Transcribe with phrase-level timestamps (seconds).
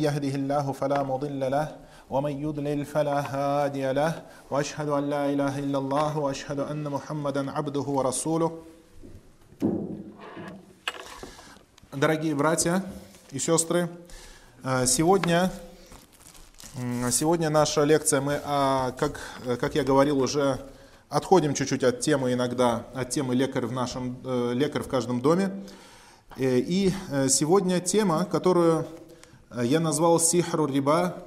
[0.00, 1.76] يهده الله فلا مضل له
[2.10, 7.80] ومن يضلل فلا هادي له واشهد ان لا اله الا الله واشهد ان محمدا عبده
[7.80, 8.50] ورسوله
[11.92, 12.84] Дорогие братья
[13.30, 13.88] и сестры,
[14.64, 15.52] э, сегодня,
[17.12, 19.20] сегодня наша лекция, мы, а, как,
[19.60, 20.58] как я говорил, уже
[21.08, 25.52] отходим чуть-чуть от темы иногда, от темы лекарь в, нашем, э, лекарь в каждом доме.
[26.36, 26.92] Э, и
[27.28, 28.88] сегодня тема, которую
[29.62, 31.22] я назвал сихру риба,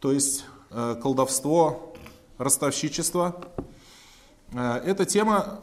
[0.00, 1.94] то есть колдовство,
[2.38, 3.44] ростовщичество.
[4.52, 5.60] Эта тема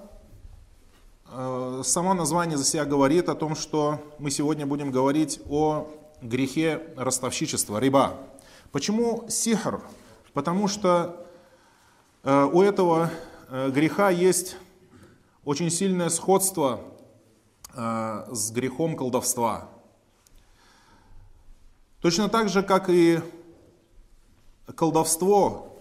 [1.31, 5.87] Э, само название за себя говорит о том, что мы сегодня будем говорить о
[6.23, 8.15] грехе ростовщичества, риба.
[8.71, 9.81] Почему сихр?
[10.33, 11.23] Потому что
[12.23, 13.11] э, у этого
[13.47, 14.57] э, греха есть
[15.45, 16.81] очень сильное сходство
[17.71, 19.69] с грехом колдовства.
[22.01, 23.19] Точно так же, как и
[24.73, 25.75] колдовство,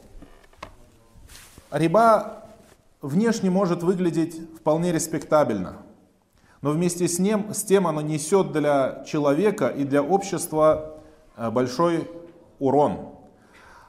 [1.71, 2.43] риба
[3.01, 5.77] внешне может выглядеть вполне респектабельно,
[6.61, 10.99] но вместе с, ним, с тем оно несет для человека и для общества
[11.37, 12.11] э, большой
[12.59, 13.11] урон.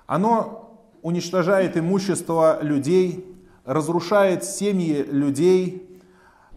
[0.05, 3.25] Оно уничтожает имущество людей,
[3.65, 5.99] разрушает семьи людей,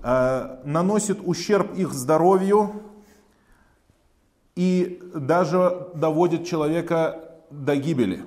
[0.03, 2.83] э, наносит ущерб их здоровью
[4.55, 8.25] и даже доводит человека до гибели.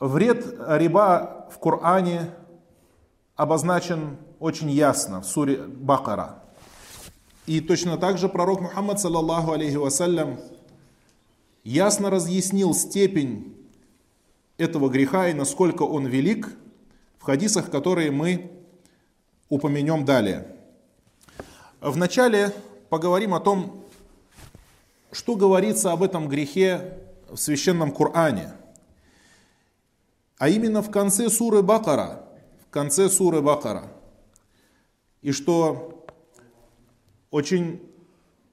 [0.00, 2.30] Вред риба в Коране
[3.34, 6.42] обозначен очень ясно в суре Бакара.
[7.46, 10.38] И точно так же пророк Мухаммад, саллаллаху алейхи вассалям,
[11.64, 13.56] ясно разъяснил степень
[14.58, 16.48] этого греха и насколько он велик
[17.18, 18.52] в хадисах, которые мы
[19.48, 20.54] упомянем далее.
[21.80, 22.52] Вначале
[22.88, 23.84] поговорим о том,
[25.12, 28.52] что говорится об этом грехе в священном Коране–
[30.38, 32.24] а именно в конце суры Бакара,
[32.66, 33.88] в конце суры Бакара.
[35.20, 36.06] И что
[37.30, 37.82] очень,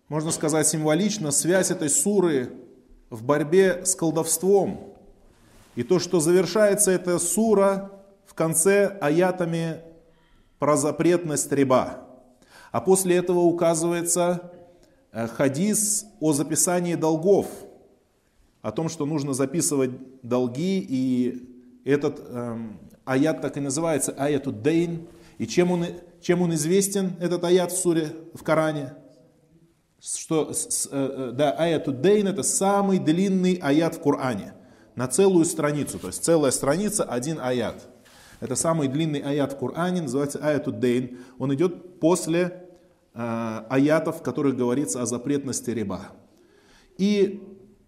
[0.10, 2.52] можно сказать, символично, связь этой суры
[3.12, 4.96] в борьбе с колдовством.
[5.76, 7.92] И то, что завершается эта сура
[8.26, 9.82] в конце аятами
[10.58, 12.05] про запретность риба.
[12.76, 14.52] А после этого указывается
[15.14, 17.48] э, хадис о записании долгов,
[18.62, 19.92] о том, что нужно записывать
[20.24, 25.08] долги и этот эм, аят так и называется, аяту дейн.
[25.38, 25.86] И чем он,
[26.20, 28.96] чем он известен, этот аят в суре, в Коране?
[30.02, 34.54] Что, с, э, э, да, аяту дейн это самый длинный аят в Коране.
[34.96, 37.88] На целую страницу, то есть целая страница, один аят.
[38.42, 41.20] Это самый длинный аят в Коране, называется аяту дейн.
[41.40, 42.65] Он идет после
[43.16, 46.08] аятов, в которых говорится о запретности риба.
[46.98, 47.42] И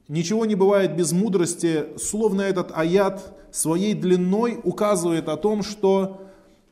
[0.07, 6.21] ничего не бывает без мудрости, словно этот аят своей длиной указывает о том, что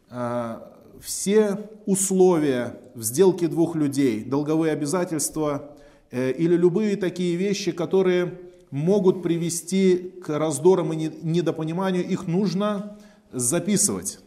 [0.10, 0.60] э,
[1.02, 5.76] все условия в сделке двух людей, долговые обязательства
[6.12, 8.40] э, или любые такие вещи, которые
[8.72, 12.98] могут привести к раздорам и недопониманию, их нужно
[13.32, 14.20] записывать.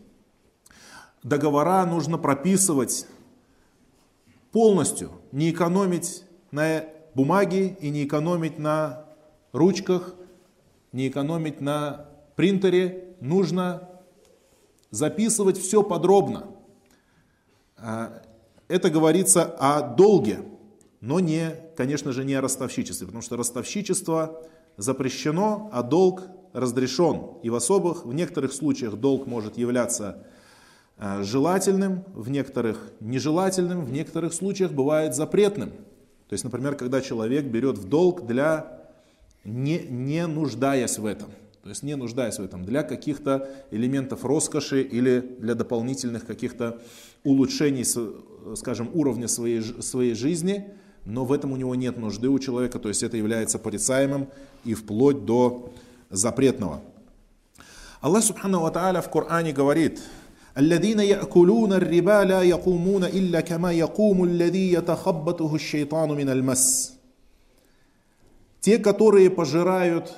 [1.22, 3.06] Договора нужно прописывать
[4.52, 9.06] полностью, не экономить на бумаге и не экономить на
[9.52, 10.14] ручках,
[10.92, 13.88] не экономить на принтере нужно
[14.90, 16.46] записывать все подробно.
[17.76, 18.22] А,
[18.68, 20.40] это говорится о долге,
[21.00, 24.42] но не, конечно же, не о ростовщичестве, потому что ростовщичество
[24.76, 26.22] запрещено, а долг
[26.52, 27.38] разрешен.
[27.42, 30.26] И в особых, в некоторых случаях долг может являться
[31.20, 35.70] желательным, в некоторых нежелательным, в некоторых случаях бывает запретным.
[36.28, 38.80] То есть, например, когда человек берет в долг для
[39.44, 41.30] не, не нуждаясь в этом–
[41.68, 46.80] то есть не нуждаясь в этом для каких-то элементов роскоши или для дополнительных каких-то
[47.24, 47.84] улучшений,
[48.56, 50.72] скажем, уровня своей, своей жизни,
[51.04, 54.28] но в этом у него нет нужды у человека, то есть это является порицаемым
[54.64, 55.70] и вплоть до
[56.08, 56.80] запретного.
[58.00, 60.00] Аллах Субхану Ва в Коране говорит,
[60.57, 66.93] الذين يأكلون الربا لا يقومون إلا كما يقوم الذي يتخبطه الشيطان من المس.
[68.61, 70.13] Те, которые пожирают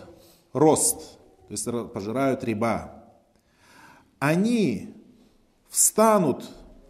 [0.53, 1.17] рост,
[1.47, 3.03] то есть пожирают риба,
[4.19, 4.93] они
[5.69, 6.43] встанут,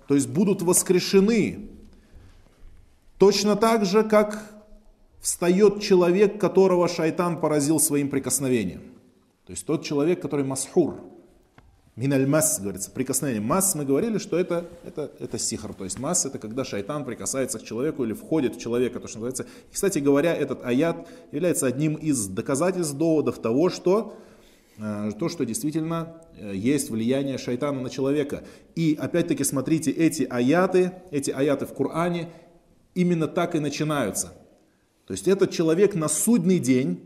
[0.08, 1.70] то есть будут воскрешены
[3.18, 4.54] точно так же, как
[5.22, 8.82] встает человек, которого шайтан поразил своим прикосновением.
[9.46, 11.00] То есть тот человек, который масхур,
[12.00, 13.43] Миналь масс, говорится, прикосновение.
[13.43, 15.75] Масс, мы говорили, что это, это, это сихр.
[15.75, 19.19] То есть масс это когда шайтан прикасается к человеку или входит в человека, то, что
[19.19, 19.43] называется.
[19.43, 24.17] И, кстати говоря, этот аят является одним из доказательств, доводов того, что
[24.79, 28.44] э, то, что действительно э, есть влияние шайтана на человека.
[28.75, 32.31] И опять-таки смотрите, эти аяты, эти аяты в Коране
[32.94, 34.32] именно так и начинаются.
[35.06, 37.02] То есть этот человек на судный день,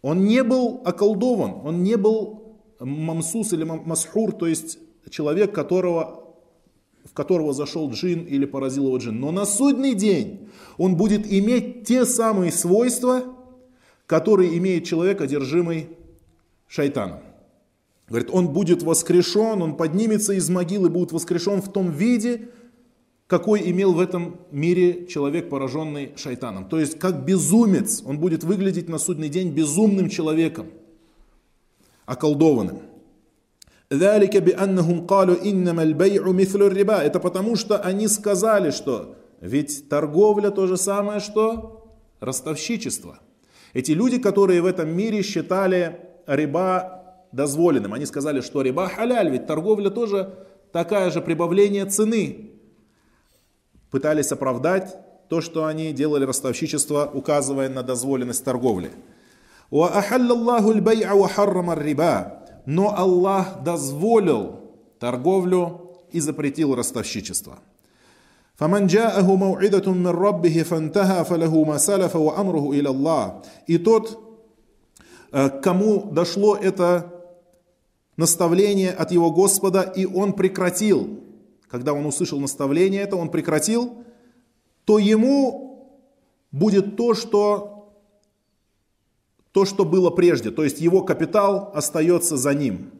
[0.00, 2.45] он не был околдован, он не был
[2.80, 4.78] мамсус или масхур, то есть
[5.10, 6.24] человек, которого,
[7.04, 9.20] в которого зашел джин или поразил его джин.
[9.20, 13.24] Но на судный день он будет иметь те самые свойства,
[14.06, 15.88] которые имеет человек, одержимый
[16.68, 17.20] шайтаном.
[18.08, 22.50] Говорит, он будет воскрешен, он поднимется из могилы, будет воскрешен в том виде,
[23.26, 26.68] какой имел в этом мире человек, пораженный шайтаном.
[26.68, 30.68] То есть, как безумец, он будет выглядеть на судный день безумным человеком
[32.06, 32.80] околдованным.
[37.02, 43.20] Это потому, что они сказали, что ведь торговля то же самое, что ростовщичество.
[43.74, 49.46] Эти люди, которые в этом мире считали риба дозволенным, они сказали, что риба халяль, ведь
[49.46, 50.34] торговля тоже
[50.72, 52.50] такая же прибавление цены.
[53.90, 54.96] Пытались оправдать
[55.28, 58.90] то, что они делали ростовщичество, указывая на дозволенность торговли.
[62.65, 64.59] Но Аллах дозволил
[64.99, 67.59] торговлю и запретил ростовщичество.
[68.61, 73.41] فمن جاءه موعظة من ربه فانتهى فله ما سلف وأمره إلى الله.
[73.65, 74.19] И тот,
[75.31, 77.11] э, кому дошло это
[78.17, 81.21] наставление от его Господа, и он прекратил,
[81.69, 84.03] когда он услышал наставление это, он прекратил,
[84.85, 85.97] то ему
[86.51, 87.74] будет то, что
[89.56, 92.90] то, что было прежде, то есть его капитал остается за ним.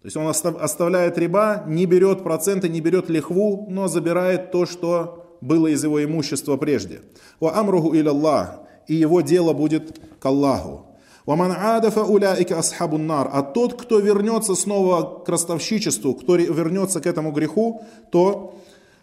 [0.00, 5.36] То есть он оставляет риба, не берет проценты, не берет лихву, но забирает то, что
[5.42, 7.02] было из его имущества прежде.
[7.40, 10.86] Ва амругу Аллах, и его дело будет к Аллаху.
[11.26, 13.28] Ваман адафа уляика асхабун нар.
[13.30, 18.58] А тот, кто вернется снова к ростовщичеству, кто вернется к этому греху, то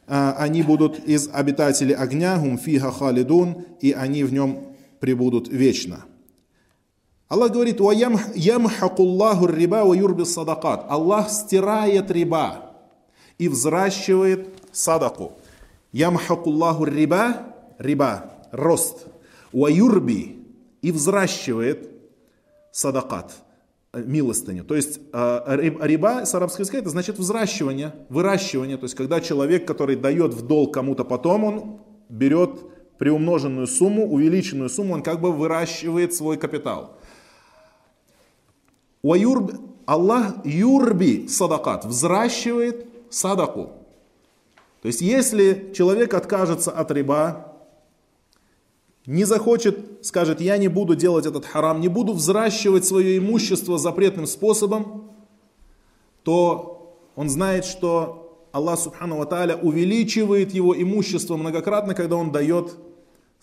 [0.08, 6.06] а, они будут из обитателей огня, гум фиха халидун, и они в нем пребудут вечно.
[7.28, 10.86] Аллах говорит, «Ямхакуллаху риба ва юрби садакат».
[10.88, 12.72] Аллах стирает риба
[13.40, 15.34] и взращивает садаку.
[15.92, 19.08] Ямхакуллаху риба, риба, рост.
[19.52, 20.46] Ва юрби
[20.82, 21.90] и взращивает
[22.72, 23.34] садакат,
[23.94, 24.64] милостыню.
[24.64, 28.78] То есть э, риба с арабского языка это значит взращивание, выращивание.
[28.78, 32.60] То есть когда человек, который дает в долг кому-то потом, он берет
[33.00, 36.98] приумноженную сумму, увеличенную сумму, он как бы выращивает свой капитал.
[39.06, 39.52] Уаюрб,
[39.86, 43.74] Аллах юрби садакат, взращивает садаку.
[44.82, 47.54] То есть, если человек откажется от риба,
[49.06, 54.26] не захочет, скажет, я не буду делать этот харам, не буду взращивать свое имущество запретным
[54.26, 55.12] способом,
[56.24, 62.76] то он знает, что Аллах Субхану Ва увеличивает его имущество многократно, когда он дает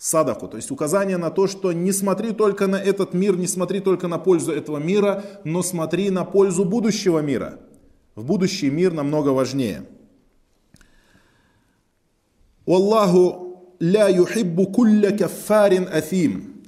[0.03, 0.49] садаку.
[0.49, 4.09] То есть указание на то, что не смотри только на этот мир, не смотри только
[4.09, 7.61] на пользу этого мира, но смотри на пользу будущего мира.
[8.17, 9.85] В будущий мир намного важнее.
[12.67, 16.65] Аллаху ля юхиббу кулля кафарин афим.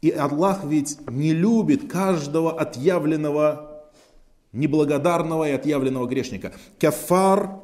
[0.00, 3.90] И Аллах ведь не любит каждого отъявленного,
[4.52, 6.54] неблагодарного и отъявленного грешника.
[6.78, 7.60] Кафар,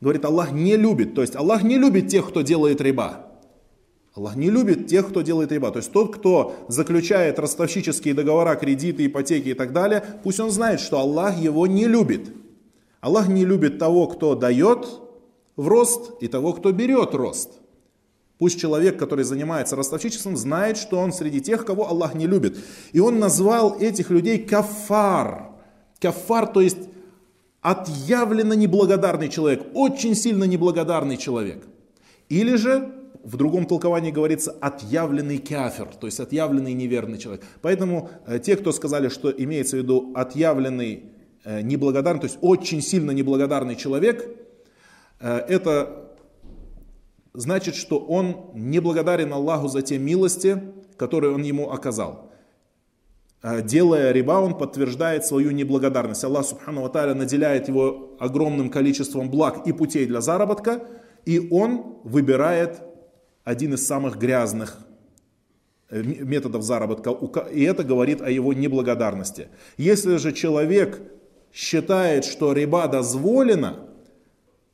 [0.00, 1.14] говорит, Аллах не любит.
[1.14, 3.33] То есть Аллах не любит тех, кто делает риба.
[4.14, 5.72] Аллах не любит тех, кто делает риба.
[5.72, 10.78] То есть тот, кто заключает ростовщические договора, кредиты, ипотеки и так далее, пусть он знает,
[10.78, 12.32] что Аллах его не любит.
[13.00, 14.86] Аллах не любит того, кто дает
[15.56, 17.50] в рост, и того, кто берет рост.
[18.38, 22.56] Пусть человек, который занимается ростовщичеством, знает, что он среди тех, кого Аллах не любит.
[22.92, 25.50] И он назвал этих людей кафар.
[26.00, 26.78] Кафар, то есть
[27.62, 31.64] отъявленно неблагодарный человек, очень сильно неблагодарный человек.
[32.28, 32.92] Или же
[33.24, 37.42] в другом толковании говорится отъявленный кафир, то есть отъявленный неверный человек.
[37.62, 41.04] Поэтому э, те, кто сказали, что имеется в виду отъявленный
[41.44, 44.28] э, неблагодарный, то есть очень сильно неблагодарный человек,
[45.20, 46.12] э, это
[47.32, 50.62] значит, что он неблагодарен Аллаху за те милости,
[50.96, 52.30] которые он ему оказал.
[53.62, 56.24] Делая риба, он подтверждает свою неблагодарность.
[56.24, 60.82] Аллах Субхану Ва наделяет его огромным количеством благ и путей для заработка,
[61.26, 62.80] и он выбирает
[63.44, 64.78] один из самых грязных
[65.90, 67.10] э, методов заработка,
[67.52, 69.48] и это говорит о его неблагодарности.
[69.76, 71.00] Если же человек
[71.52, 73.78] считает, что риба дозволена,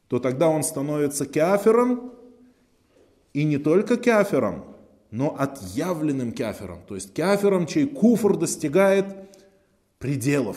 [0.08, 2.14] то тогда он становится кафером,
[3.32, 4.64] и не только кафером,
[5.10, 6.80] но отъявленным кафером.
[6.88, 9.06] То есть кафером, чей куфр достигает
[9.98, 10.56] пределов.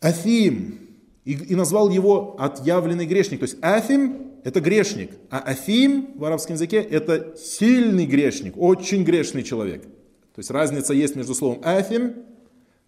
[0.00, 0.80] Афим.
[1.24, 3.40] И, и назвал его отъявленный грешник.
[3.40, 9.42] То есть Афим это грешник, а Афим в арабском языке это сильный грешник, очень грешный
[9.42, 9.82] человек.
[9.82, 12.14] То есть разница есть между словом Афим,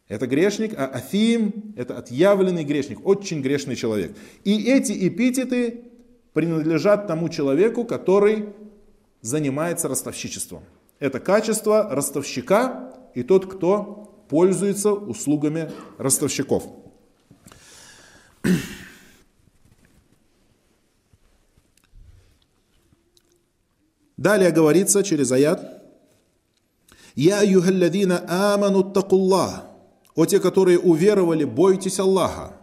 [0.06, 4.14] это грешник, а Афим это отъявленный грешник, очень грешный человек.
[4.44, 5.80] И эти эпитеты
[6.34, 8.50] принадлежат тому человеку, который
[9.22, 10.62] занимается ростовщичеством.
[10.98, 16.64] Это качество ростовщика и тот, кто пользуется услугами ростовщиков.
[24.16, 25.82] Далее говорится через аят
[27.14, 29.64] «Я юхалладина аману такуллах»
[30.14, 32.56] О те, которые уверовали, бойтесь Аллаха.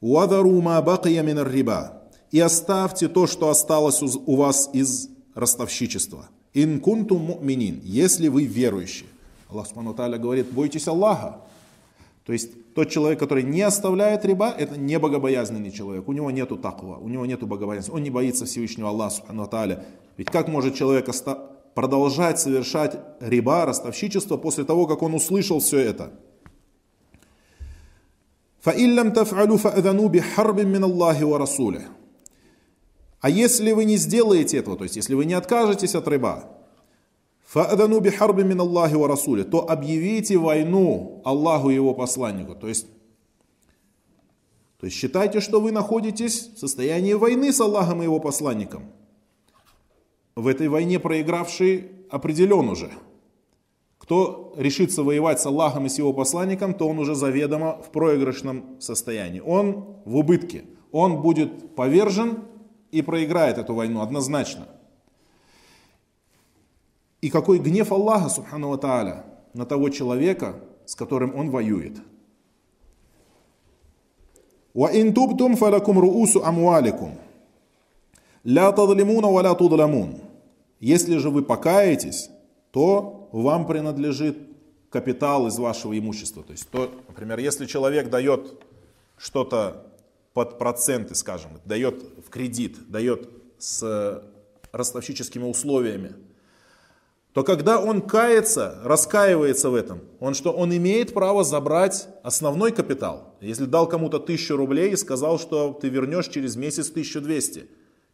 [0.00, 6.28] «Вадару ма бакия мин риба» И оставьте то, что осталось у вас из ростовщичества.
[6.54, 9.08] «Ин кунтум му'минин» Если вы верующие.
[9.48, 11.40] Аллах Субхану говорит, бойтесь Аллаха.
[12.24, 16.07] То есть тот человек, который не оставляет риба, это не богобоязненный человек.
[16.07, 17.95] У него нету таква, у него нету богобоязненности.
[17.95, 19.49] Он не боится Всевышнего Аллаха Субхану
[20.17, 21.09] Ведь как может человек
[21.73, 26.11] продолжать совершать риба, ростовщичество после того, как он услышал все это?
[28.63, 31.83] فَإِلَّمْ تَفْعَلُوا فَأَذَنُوا بِحَرْبٍ مِّنَ اللَّهِ وَرَسُولِهِ
[33.19, 36.07] А если вы не сделаете этого, то есть если вы не откажетесь от
[37.46, 42.56] Фаадану бихарби мин Аллахи ва Расули, то объявите войну Аллаху и его посланнику.
[42.56, 42.86] То есть,
[44.78, 48.90] то есть считайте, что вы находитесь в состоянии войны с Аллахом и его посланником.
[50.34, 52.90] В этой войне проигравший определен уже.
[53.98, 58.80] Кто решится воевать с Аллахом и с его посланником, то он уже заведомо в проигрышном
[58.80, 59.40] состоянии.
[59.40, 60.64] Он в убытке.
[60.90, 62.44] Он будет повержен
[62.90, 64.66] и проиграет эту войну однозначно.
[67.25, 70.55] И какой гнев Аллаха, субхану ва тааля, на того человека,
[70.85, 71.97] с которым он воюет.
[74.73, 77.11] وَإِن تُبْتُمْ فَلَكُمْ رُؤُوسُ أَمْوَالِكُمْ
[78.45, 80.19] لَا تَظْلِمُونَ وَلَا تُظْلَمُونَ
[80.79, 82.29] Если же вы покаетесь,
[82.71, 84.37] то вам принадлежит
[84.89, 86.43] капитал из вашего имущества.
[86.43, 88.63] То есть, то, например, если человек дает
[89.17, 89.87] что-то
[90.33, 94.23] под проценты, скажем, дает в кредит, дает с
[94.71, 96.13] ростовщическими условиями,
[97.36, 103.34] то когда он кается, раскаивается в этом, он что, он имеет право забрать основной капитал.
[103.42, 107.66] Если дал кому-то тысячу рублей и сказал, что ты вернешь через месяц 1200,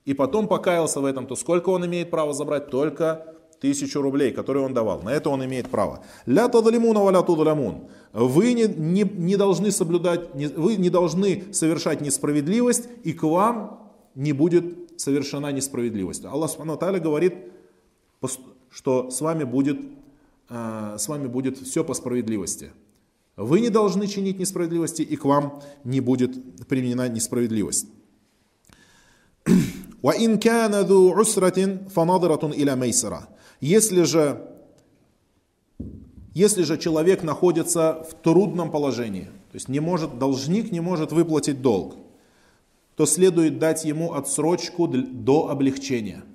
[0.07, 2.69] и потом покаялся в этом, то сколько он имеет право забрать?
[2.69, 5.03] Только тысячу рублей, которые он давал.
[5.03, 6.01] На это он имеет право.
[6.27, 7.91] Ля тадалимуна валя тудалямун.
[8.13, 13.93] Вы не, не, не должны соблюдать, не, вы не должны совершать несправедливость, и к вам
[14.17, 16.25] не будет совершена несправедливость.
[16.25, 17.35] Аллах Субхану говорит,
[18.73, 19.79] что с вами будет,
[20.49, 22.71] э, с вами будет все по справедливости.
[23.37, 27.87] Вы не должны чинить несправедливости, и к вам не будет применена несправедливость.
[33.61, 34.49] Если же,
[36.35, 41.63] если же человек находится в трудном положении, то есть не может, должник не может выплатить
[41.63, 41.95] долг,
[42.97, 46.25] то следует дать ему отсрочку до облегчения–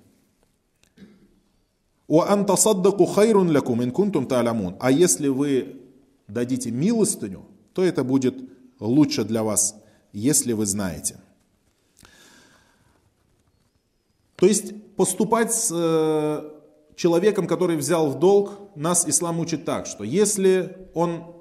[4.80, 5.82] а если вы
[6.28, 8.36] дадите милостыню, то это будет
[8.80, 9.76] лучше для вас,
[10.14, 11.20] если вы знаете.
[14.38, 16.52] То есть поступать с э,
[16.96, 21.36] человеком, который взял в долг, нас ислам учит так, что если он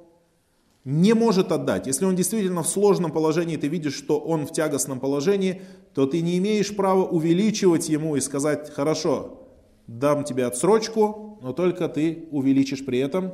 [0.84, 4.98] не может отдать, если он действительно в сложном положении, ты видишь, что он в тягостном
[4.98, 5.62] положении,
[5.94, 9.45] то ты не имеешь права увеличивать ему и сказать, хорошо,
[9.86, 13.32] дам тебе отсрочку, но только ты увеличишь при этом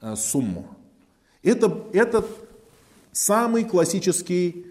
[0.00, 0.66] э, сумму.
[1.42, 2.24] Это, это
[3.12, 4.66] самый классический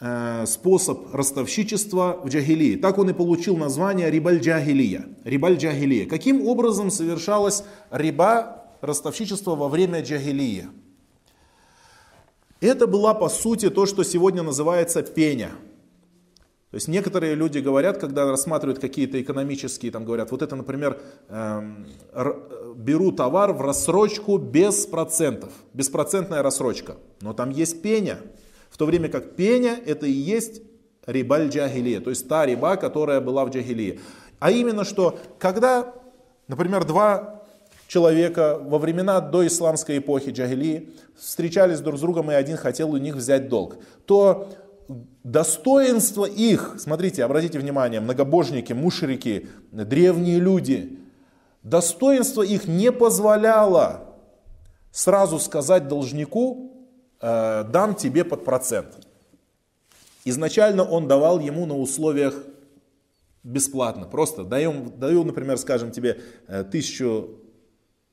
[0.00, 2.76] э, способ ростовщичества в джахилии.
[2.76, 5.16] Так он и получил название рибаль-джахилия.
[5.24, 6.06] Рибаль-джахилия.
[6.06, 10.68] Каким образом совершалась риба, ростовщичество во время джахилии?
[12.60, 15.52] Это была по сути то, что сегодня называется пеня–
[16.72, 20.98] то есть некоторые люди говорят, когда рассматривают какие-то экономические, там говорят, вот это, например,
[21.28, 21.86] эм,
[22.76, 28.20] беру товар в рассрочку без процентов, беспроцентная рассрочка, но там есть пеня,
[28.70, 30.62] в то время как пеня это и есть
[31.04, 34.00] рибаль джахилия, то есть та риба, которая была в джахилии.
[34.38, 35.92] А именно что, когда,
[36.48, 37.42] например, два
[37.86, 40.88] человека во времена до исламской эпохи джагилии
[41.18, 43.76] встречались друг с другом, и один хотел у них взять долг,
[44.06, 44.48] то
[45.24, 50.98] достоинство их, смотрите, обратите внимание, многобожники, мушрики, древние люди,
[51.62, 54.14] достоинство их не позволяло
[54.90, 56.88] сразу сказать должнику,
[57.20, 59.06] э, дам тебе под процент.
[60.24, 62.34] Изначально он давал ему на условиях
[63.42, 67.40] бесплатно, просто даем, даю, например, скажем тебе э, тысячу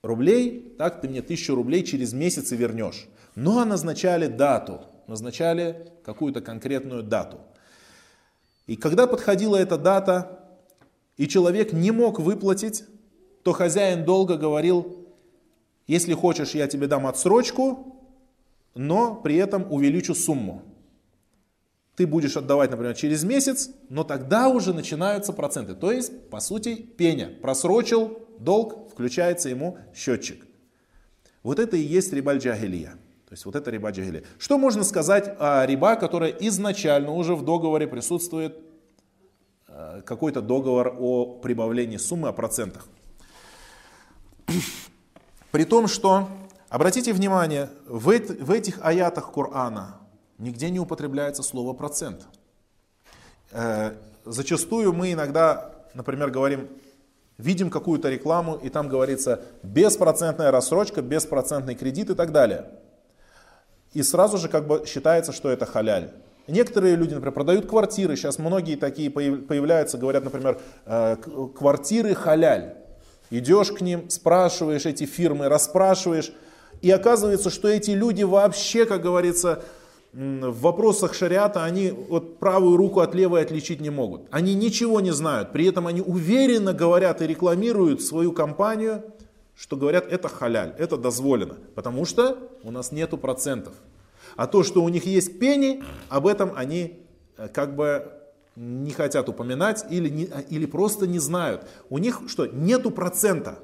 [0.01, 3.07] рублей, так ты мне тысячу рублей через месяц и вернешь.
[3.35, 7.39] Но назначали дату, назначали какую-то конкретную дату.
[8.67, 10.39] И когда подходила эта дата,
[11.17, 12.85] и человек не мог выплатить,
[13.43, 15.07] то хозяин долго говорил,
[15.87, 17.99] если хочешь, я тебе дам отсрочку,
[18.75, 20.61] но при этом увеличу сумму.
[21.95, 25.73] Ты будешь отдавать, например, через месяц, но тогда уже начинаются проценты.
[25.73, 27.33] То есть, по сути, пеня.
[27.41, 30.45] Просрочил долг, включается ему счетчик.
[31.43, 32.97] Вот это и есть рибаль джагилия.
[33.29, 34.25] То есть вот это риба джагили.
[34.39, 38.57] Что можно сказать о риба, которая изначально уже в договоре присутствует,
[39.67, 42.87] э, какой-то договор о прибавлении суммы, о процентах.
[45.51, 46.27] При том, что,
[46.69, 49.97] обратите внимание, в, в этих аятах Корана
[50.39, 52.25] нигде не употребляется слово процент.
[53.51, 53.91] Э,
[54.25, 56.67] зачастую мы иногда, например, говорим,
[57.37, 62.65] видим какую-то рекламу, и там говорится беспроцентная рассрочка, беспроцентный кредит и так далее
[63.93, 66.11] и сразу же как бы считается, что это халяль.
[66.47, 71.15] Некоторые люди, например, продают квартиры, сейчас многие такие появляются, говорят, например, э,
[71.55, 72.75] квартиры халяль.
[73.29, 76.31] Идешь к ним, спрашиваешь эти фирмы, расспрашиваешь,
[76.81, 79.61] и оказывается, что эти люди вообще, как говорится,
[80.11, 84.23] в вопросах шариата они вот правую руку от левой отличить не могут.
[84.31, 89.03] Они ничего не знают, при этом они уверенно говорят и рекламируют свою компанию–
[89.59, 93.73] что говорят, это халяль, это дозволено, потому что у нас нету процентов.
[94.37, 97.05] А то, что у них есть пени, об этом они
[97.37, 98.09] э, как бы
[98.55, 101.67] не хотят упоминать или, не, или просто не знают.
[101.89, 103.59] У них что, нету процента.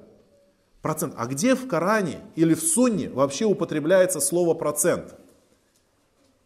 [0.82, 1.14] Процент.
[1.18, 5.16] А где в Коране или в Сунне вообще употребляется слово процент?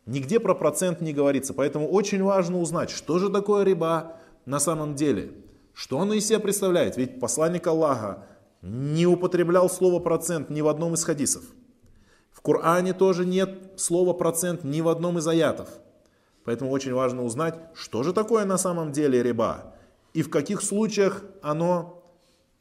[0.05, 1.55] Нигде про процент не говорится.
[1.55, 5.31] Поэтому очень важно узнать, что же такое риба на самом деле.
[5.73, 6.97] Что оно из себя представляет?
[6.97, 8.25] Ведь посланник Аллаха,
[8.61, 11.43] не употреблял слово процент ни в одном из хадисов.
[12.31, 15.69] В Коране тоже нет слова процент ни в одном из аятов.
[16.43, 19.75] Поэтому очень важно узнать, что же такое на самом деле риба
[20.13, 22.03] и в каких случаях оно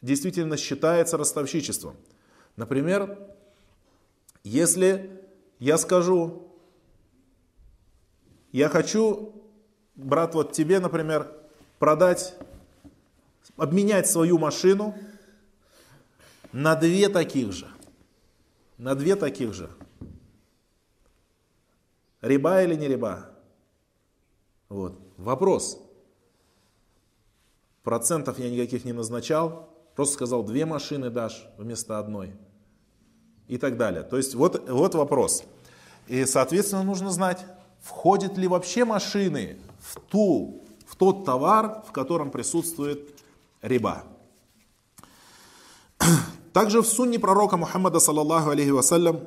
[0.03, 1.97] действительно считается ростовщичеством.
[2.57, 3.19] Например,
[4.45, 5.11] если
[5.59, 6.53] я скажу,
[8.53, 9.33] я хочу,
[9.97, 11.33] брат, вот тебе, например,
[11.79, 12.35] продать,
[13.57, 14.95] обменять свою машину–
[16.53, 17.69] на две таких же.
[18.77, 19.71] На две таких же.
[22.21, 23.31] Риба или не риба?
[24.69, 25.01] Вот.
[25.17, 25.81] Вопрос.
[27.83, 29.69] Процентов я никаких не назначал.
[29.95, 32.33] Просто сказал, две машины дашь вместо одной.
[33.47, 34.03] И так далее.
[34.03, 35.45] То есть вот, вот вопрос.
[36.07, 37.45] И, соответственно, нужно знать,
[37.81, 43.15] входят ли вообще машины в, ту, в тот товар, в котором присутствует
[43.63, 44.05] риба.
[46.53, 49.21] Также в сунне пророка Мухаммада, саллаллаху алейхи вассалям,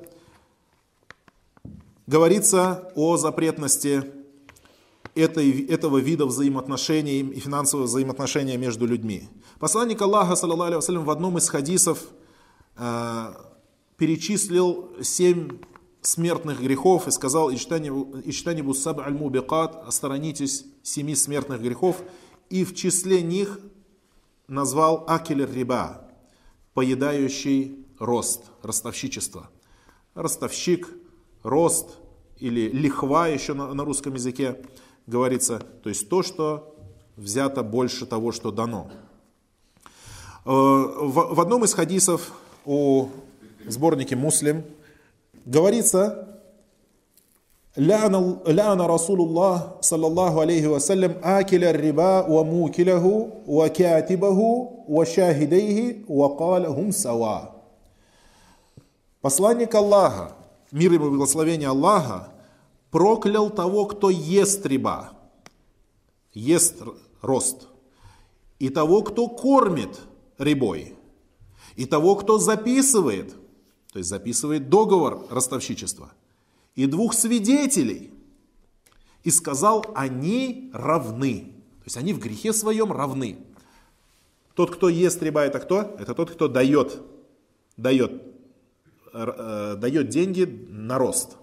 [2.08, 4.04] говорится о запретности
[5.16, 9.30] этой, этого вида взаимоотношений и финансового взаимоотношения между людьми.
[9.60, 12.00] Посланник Аллаха, саллаллаху алейхи вассалям, в одном из хадисов
[12.78, 13.34] э,
[13.98, 15.60] перечислил семь
[16.02, 22.02] смертных грехов и сказал «Ичтанибу саб аль-мубикат» «Осторонитесь семи смертных грехов»
[22.50, 23.60] и в числе них
[24.48, 26.11] назвал «Акель риба»
[26.74, 29.50] поедающий рост, ростовщичество.
[30.14, 30.90] Ростовщик,
[31.44, 31.98] рост
[32.38, 34.58] или лихва еще на, на русском языке
[35.08, 36.76] говорится, то есть то, что
[37.16, 38.90] взято больше того, что дано.
[40.46, 42.32] Э, в, в одном из хадисов
[42.66, 43.10] о
[43.66, 44.64] сборнике «Муслим»
[45.46, 46.31] говорится,
[47.76, 56.92] ляна, Расулуллах саллаллаху алейхи вассалям акиля риба ва мукиляху ва катибаху ва шахидейхи ва калахум
[56.92, 57.56] сава.
[59.22, 60.36] Посланник Аллаха,
[60.72, 62.34] мир ему благословение Аллаха,
[62.90, 65.12] проклял того, кто ест риба,
[66.34, 66.82] ест
[67.22, 67.68] рост,
[68.60, 70.00] и того, кто кормит
[70.38, 70.96] рибой,
[71.76, 73.34] и того, кто записывает,
[73.94, 76.12] то есть записывает договор ростовщичества–
[76.76, 78.12] и двух свидетелей.
[79.24, 81.54] И сказал, они равны.
[81.80, 83.38] То есть они в грехе своем равны.
[84.56, 85.96] Тот, кто ест риба, это кто?
[86.00, 87.02] Это тот, кто дает
[87.82, 88.22] дает,
[89.14, 91.38] э, дает деньги на рост.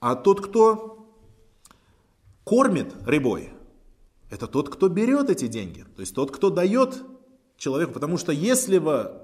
[0.00, 1.06] А тот, кто
[2.44, 3.50] кормит рыбой,
[4.30, 5.84] это тот, кто берет эти деньги.
[5.96, 7.02] То есть тот, кто дает
[7.56, 7.92] человеку.
[7.92, 9.22] Потому что если бы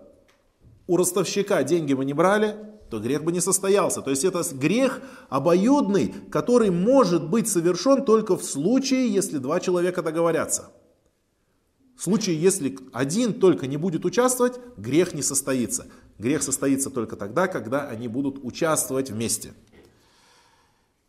[0.86, 2.56] у ростовщика деньги бы не брали,
[2.90, 4.00] то грех бы не состоялся.
[4.00, 10.02] То есть это грех обоюдный, который может быть совершен только в случае, если два человека
[10.02, 10.70] договорятся.
[11.96, 15.86] В случае, если один только не будет участвовать, грех не состоится.
[16.18, 19.54] Грех состоится только тогда, когда они будут участвовать вместе.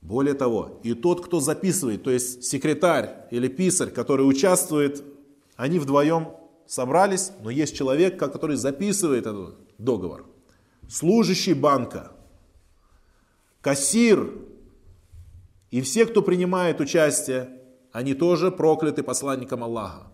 [0.02, 5.04] Более того, и тот, кто записывает, то есть секретарь или писарь, который участвует,
[5.58, 6.30] они вдвоем
[6.66, 10.26] собрались, но есть человек, который записывает этот договор.
[10.89, 12.12] Служащий банка,
[13.62, 14.32] кассир
[15.69, 17.50] и все, кто принимает участие,
[17.91, 20.08] они тоже прокляты посланником Аллаха.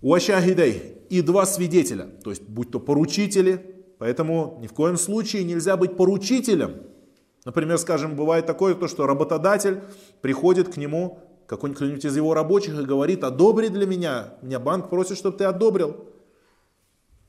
[0.00, 5.76] Уашахидей и два свидетеля, то есть будь то поручители, поэтому ни в коем случае нельзя
[5.76, 6.82] быть поручителем.
[7.44, 9.82] Например, скажем, бывает такое, то, что работодатель
[10.22, 15.18] приходит к нему, какой-нибудь из его рабочих и говорит, одобри для меня, меня банк просит,
[15.18, 16.06] чтобы ты одобрил.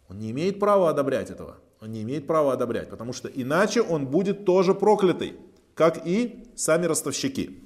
[0.07, 1.57] Он не имеет права одобрять этого.
[1.81, 5.33] Он не имеет права одобрять, потому что иначе он будет тоже проклятый,
[5.73, 7.65] как и сами ростовщики.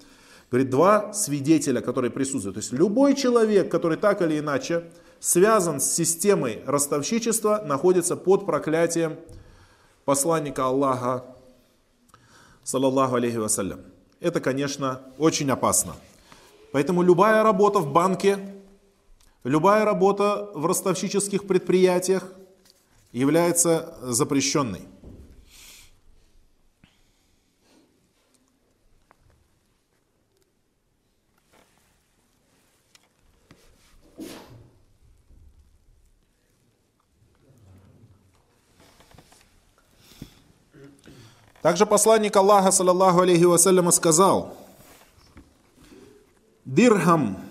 [0.50, 2.56] Говорит, два свидетеля, которые присутствуют.
[2.56, 9.18] То есть любой человек, который так или иначе связан с системой ростовщичества, находится под проклятием
[10.06, 11.26] посланника Аллаха,
[12.64, 13.82] саллаллаху алейхи вассалям.
[14.22, 15.94] Это, конечно, очень опасно.
[16.72, 18.40] Поэтому любая работа в банке,
[19.44, 22.32] любая работа в ростовщических предприятиях
[23.16, 24.82] является запрещенной.
[41.62, 44.58] Также посланник Аллаха, صلى الله عليه وسلم, сказал,
[46.66, 47.45] درهم,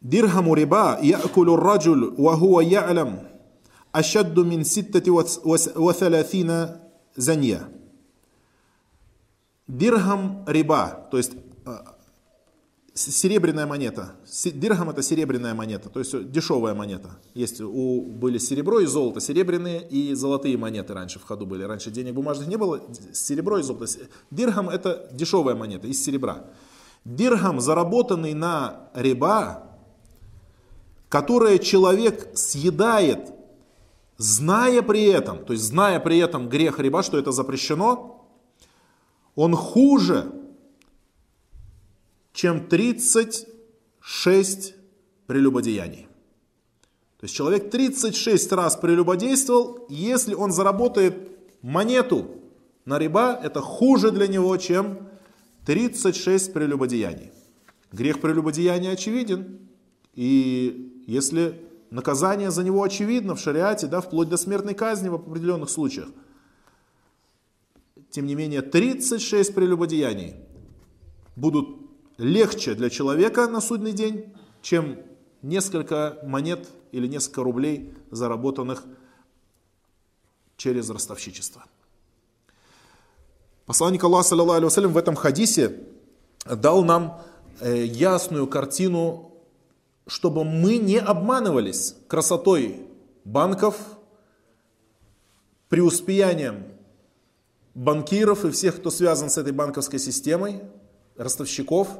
[0.00, 3.28] درهم ربا, يأكله الرجل, وهو يعلم,
[3.92, 6.80] أشد من ستة وثلاثين
[7.16, 7.68] زنية.
[9.68, 11.32] Дирхам риба, то есть
[12.94, 14.16] серебряная монета.
[14.54, 17.10] Дирхам это серебряная монета, то есть дешевая монета.
[17.34, 21.62] Есть у, были серебро и золото, серебряные и золотые монеты раньше в ходу были.
[21.62, 22.80] Раньше денег бумажных не было,
[23.12, 23.86] серебро и золото.
[24.30, 26.44] Дирхам это дешевая монета из серебра.
[27.04, 29.69] Дирхам, заработанный на риба,
[31.10, 33.34] которое человек съедает,
[34.16, 38.26] зная при этом, то есть зная при этом грех риба, что это запрещено,
[39.34, 40.32] он хуже
[42.32, 44.74] чем 36
[45.26, 46.06] прелюбодеяний.
[47.18, 51.28] То есть человек 36 раз прелюбодействовал, если он заработает
[51.60, 52.40] монету
[52.84, 55.08] на риба, это хуже для него, чем
[55.66, 57.32] 36 прелюбодеяний.
[57.90, 59.58] Грех прелюбодеяния очевиден,
[60.14, 65.68] и если наказание за него очевидно в шариате, да, вплоть до смертной казни в определенных
[65.68, 66.08] случаях,
[68.10, 70.36] тем не менее 36 прелюбодеяний
[71.34, 71.68] будут
[72.16, 75.00] легче для человека на судный день, чем
[75.42, 78.84] несколько монет или несколько рублей, заработанных
[80.56, 81.64] через ростовщичество.
[83.66, 85.76] Посланник Аллаха, саллиллаху в этом хадисе
[86.46, 87.20] дал нам
[87.58, 89.29] э, ясную картину,
[90.10, 92.86] чтобы мы не обманывались красотой
[93.24, 93.76] банков,
[95.68, 96.64] преуспеянием
[97.74, 100.60] банкиров и всех, кто связан с этой банковской системой,
[101.16, 101.88] ростовщиков–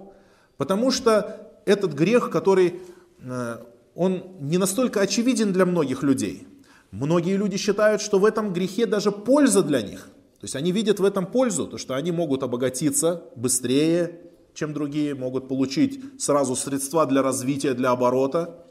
[0.61, 2.81] Потому что этот грех, который,
[3.23, 3.57] э,
[3.94, 6.46] он не настолько очевиден для многих людей.
[6.90, 10.11] Многие люди считают, что в этом грехе даже польза для них.
[10.38, 14.20] То есть они видят в этом пользу, то что они могут обогатиться быстрее,
[14.61, 18.66] чем другие, могут получить сразу средства для развития, для оборота.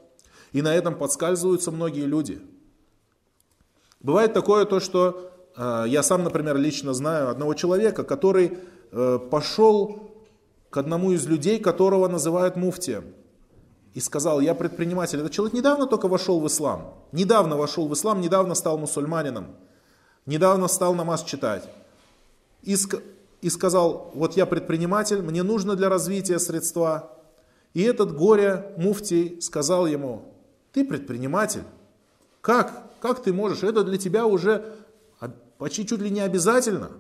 [0.52, 2.40] И на этом подскальзываются многие люди.
[4.00, 8.60] Бывает такое то, что э, я сам, например, лично знаю одного человека, который
[8.92, 10.12] э, пошел
[10.70, 13.06] к одному из людей, которого называют муфтием.
[13.96, 15.20] И сказал, я предприниматель.
[15.20, 16.94] Этот человек недавно только вошел в ислам.
[17.12, 19.48] Недавно вошел в ислам, недавно стал мусульманином.
[20.28, 21.68] Недавно стал намаз читать.
[22.62, 22.76] И,
[23.42, 27.12] и сказал, вот я предприниматель, мне нужно для развития средства.
[27.74, 30.34] И этот горе муфтий сказал ему,
[30.72, 31.64] ты предприниматель.
[32.42, 32.84] Как?
[33.02, 33.64] Как ты можешь?
[33.64, 34.76] Это для тебя уже
[35.58, 36.92] почти чуть ли не обязательно.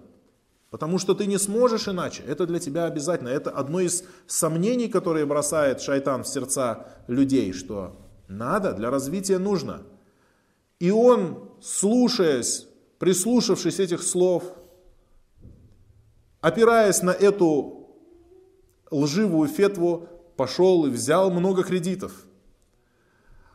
[0.69, 2.21] Потому что ты не сможешь иначе.
[2.27, 3.29] Это для тебя обязательно.
[3.29, 7.95] Это одно из сомнений, которые бросает шайтан в сердца людей, что
[8.27, 9.81] надо, для развития нужно.
[10.79, 12.67] И он, слушаясь,
[12.99, 14.43] прислушавшись этих слов,
[16.41, 17.87] опираясь на эту
[18.91, 22.13] лживую фетву, пошел и взял много кредитов.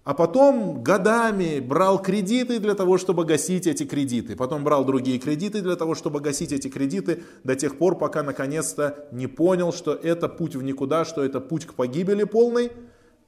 [0.05, 4.37] А потом годами брал кредиты для того, чтобы гасить эти кредиты.
[4.37, 9.09] Потом брал другие кредиты для того, чтобы гасить эти кредиты до тех пор, пока наконец-то
[9.13, 12.71] не понял, что это путь в никуда, что это путь к погибели полной.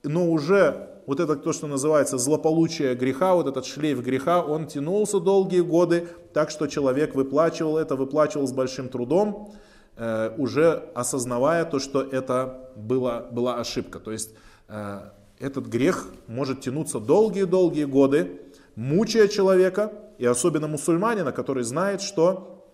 [0.03, 5.21] Но уже вот это то, что называется злополучие греха, вот этот шлейф греха, он тянулся
[5.21, 9.55] долгие годы, так что человек выплачивал это, выплачивал с большим трудом,
[9.97, 14.01] э, уже осознавая то, что это была, была ошибка.
[14.01, 14.35] То есть
[14.69, 15.01] э,
[15.39, 18.41] этот грех может тянуться долгие-долгие годы,
[18.75, 22.65] мучая человека, и особенно мусульманина, который знает, что,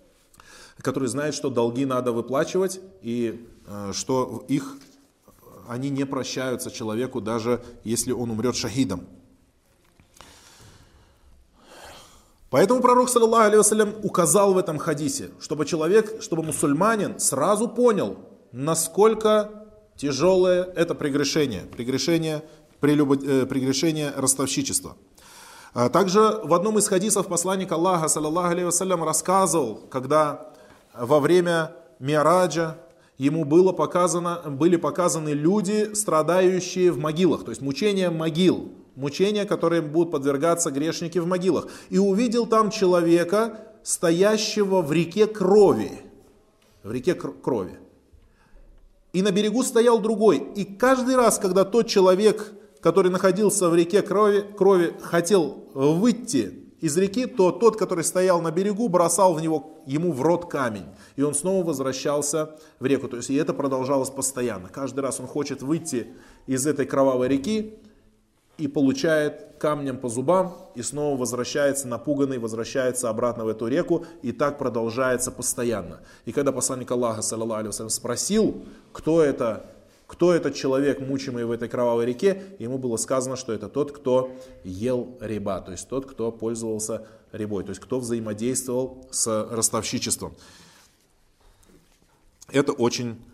[0.79, 4.79] который знает, что долги надо выплачивать, и э, что их
[5.73, 9.07] они не прощаются человеку, даже если он умрет шахидом.
[12.51, 18.19] Поэтому пророк, саллаллаху алейhi указал в этом хадисе, чтобы человек, чтобы мусульманин сразу понял,
[18.53, 22.43] насколько тяжелое это прегрешение, прегрешение,
[22.81, 24.97] прелюбо, э, прегрешение ростовщичества.
[25.73, 30.53] А также в одном из хадисов посланник Аллаха, саллаллаху алейhi рассказывал, когда
[30.93, 32.77] во время Миараджа,
[33.19, 39.83] ему было показано, были показаны люди, страдающие в могилах, то есть мучения могил, мучения, которые
[39.83, 41.69] будут подвергаться грешники в могилах.
[41.91, 46.03] И увидел там человека, стоящего в реке крови.
[46.83, 47.79] В реке крови.
[49.13, 50.39] И на берегу стоял другой.
[50.57, 56.97] И каждый раз, когда тот человек, который находился в реке крови, крови хотел выйти из
[56.97, 60.87] реки, то тот, который стоял на берегу, бросал в него, ему в рот камень.
[61.15, 63.09] И он снова возвращался в реку.
[63.09, 64.69] То есть и это продолжалось постоянно.
[64.69, 66.09] Каждый раз он хочет выйти
[66.49, 67.79] из этой кровавой реки
[68.59, 74.05] и получает камнем по зубам и снова возвращается напуганный, возвращается обратно в эту реку.
[74.23, 76.01] И так продолжается постоянно.
[76.25, 79.67] И когда посланник Аллаха, саллаллаху спросил, кто это
[80.13, 84.31] кто этот человек, мучимый в этой кровавой реке, ему было сказано, что это тот, кто
[84.63, 90.35] ел риба, то есть тот, кто пользовался рибой, то есть кто взаимодействовал с ростовщичеством.
[92.51, 93.25] Это очень,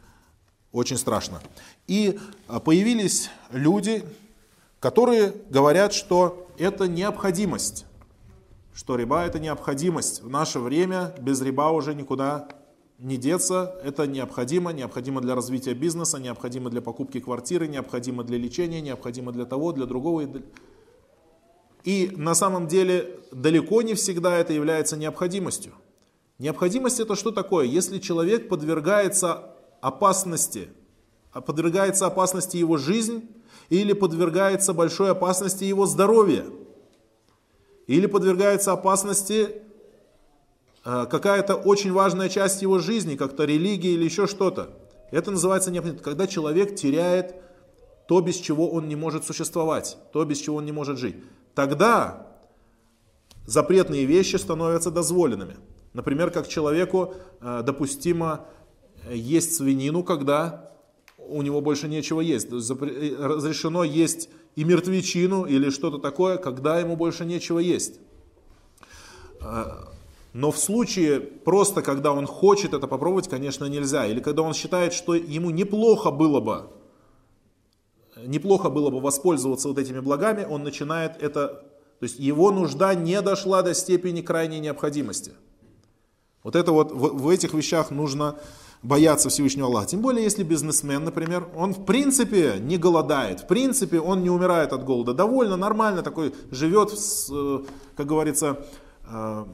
[0.71, 1.41] очень страшно.
[1.89, 4.05] И а, появились люди,
[4.79, 7.87] которые говорят, что это необходимость,
[8.73, 10.23] что риба это необходимость.
[10.23, 12.49] В наше время без риба уже никуда
[12.99, 18.81] не деться, это необходимо, необходимо для развития бизнеса, необходимо для покупки квартиры, необходимо для лечения,
[18.81, 20.27] необходимо для того, для другого.
[21.85, 25.73] И на самом деле далеко не всегда это является необходимостью.
[26.39, 27.67] Необходимость это что такое?
[27.67, 30.69] Если человек подвергается опасности,
[31.31, 33.29] а подвергается опасности его жизнь,
[33.71, 36.47] или подвергается большой опасности его здоровье,
[37.87, 39.63] или подвергается опасности
[41.11, 44.71] какая-то очень важная часть его жизни, как-то религия или еще что-то.
[45.11, 47.35] Это называется необходимость, когда человек теряет
[48.07, 51.17] то, без чего он не может существовать, то, без чего он не может жить.
[51.55, 52.27] Тогда
[53.47, 55.57] запретные вещи становятся дозволенными.
[55.93, 58.47] Например, как человеку э, допустимо
[59.11, 60.71] есть свинину, когда
[61.19, 62.49] у него больше нечего есть.
[62.51, 68.01] Э, разрешено есть и мертвечину или что-то такое, когда ему больше нечего есть.
[70.33, 74.07] Но в случае просто, когда он хочет это попробовать, конечно, нельзя.
[74.07, 76.71] Или когда он считает, что ему неплохо было бы,
[78.25, 81.65] неплохо было бы воспользоваться вот этими благами, он начинает это,
[81.99, 85.33] то есть его нужда не дошла до степени крайней необходимости.
[86.43, 88.37] Вот это вот, в, в этих вещах нужно
[88.83, 89.89] бояться Всевышнего Аллаха.
[89.89, 94.73] Тем более, если бизнесмен, например, он в принципе не голодает, в принципе он не умирает
[94.73, 97.59] от голода, довольно нормально такой живет, э,
[97.97, 98.65] как говорится,
[99.11, 99.45] э,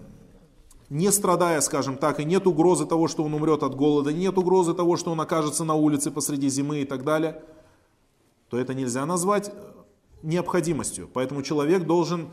[0.94, 4.74] не страдая, скажем так, и нет угрозы того, что он умрет от голода, нет угрозы
[4.74, 7.42] того, что он окажется на улице посреди зимы и так далее,
[8.48, 9.52] то это нельзя назвать
[10.22, 11.10] необходимостью.
[11.12, 12.28] Поэтому человек должен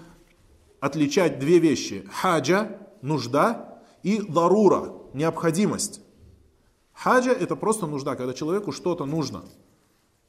[0.80, 2.08] отличать две вещи.
[2.14, 6.02] Хаджа, нужда, и дарура, необходимость.
[6.94, 9.44] Хаджа это просто нужда, когда человеку что-то нужно,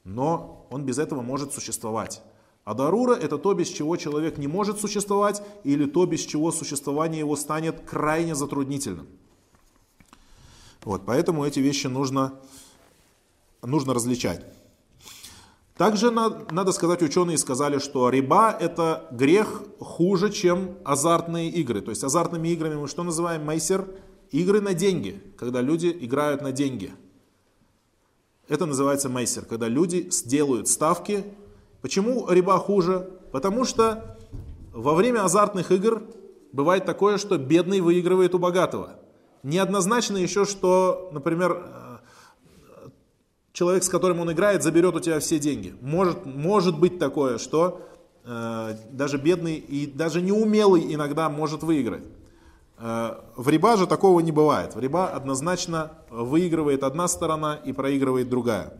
[0.03, 2.23] но он без этого может существовать.
[2.65, 2.73] А
[3.15, 7.81] это то, без чего человек не может существовать, или то, без чего существование его станет
[7.81, 9.07] крайне затруднительным.
[10.83, 12.39] Вот, поэтому эти вещи нужно,
[13.61, 14.45] нужно различать.
[15.75, 21.81] Также надо сказать, ученые сказали, что риба это грех хуже, чем азартные игры.
[21.81, 23.43] То есть азартными играми мы что называем?
[23.43, 23.87] Майсер.
[24.31, 26.91] Игры на деньги, когда люди играют на деньги.
[28.47, 31.23] Это называется майсер, когда люди сделают ставки
[31.83, 33.09] Почему риба хуже?
[33.33, 34.17] Потому что
[34.71, 36.01] во время азартных игр
[36.53, 38.91] бывает такое, что бедный выигрывает у богатого.
[39.43, 41.97] Неоднозначно еще, что, например, э,
[43.51, 45.75] человек, с которым он играет, заберет у тебя все деньги.
[45.81, 47.81] Может, может быть такое, что
[48.23, 52.05] э, даже бедный и даже неумелый иногда может выиграть.
[52.77, 54.73] Э, в риба же такого не бывает.
[54.73, 58.71] В риба однозначно выигрывает одна сторона и проигрывает другая.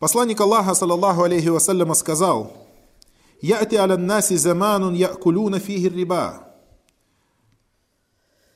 [0.00, 2.50] Посланник Аллаха, саллаллаху алейхи вассаляма, сказал,
[3.42, 6.54] «Яти аля наси заманун якулюна фиги риба».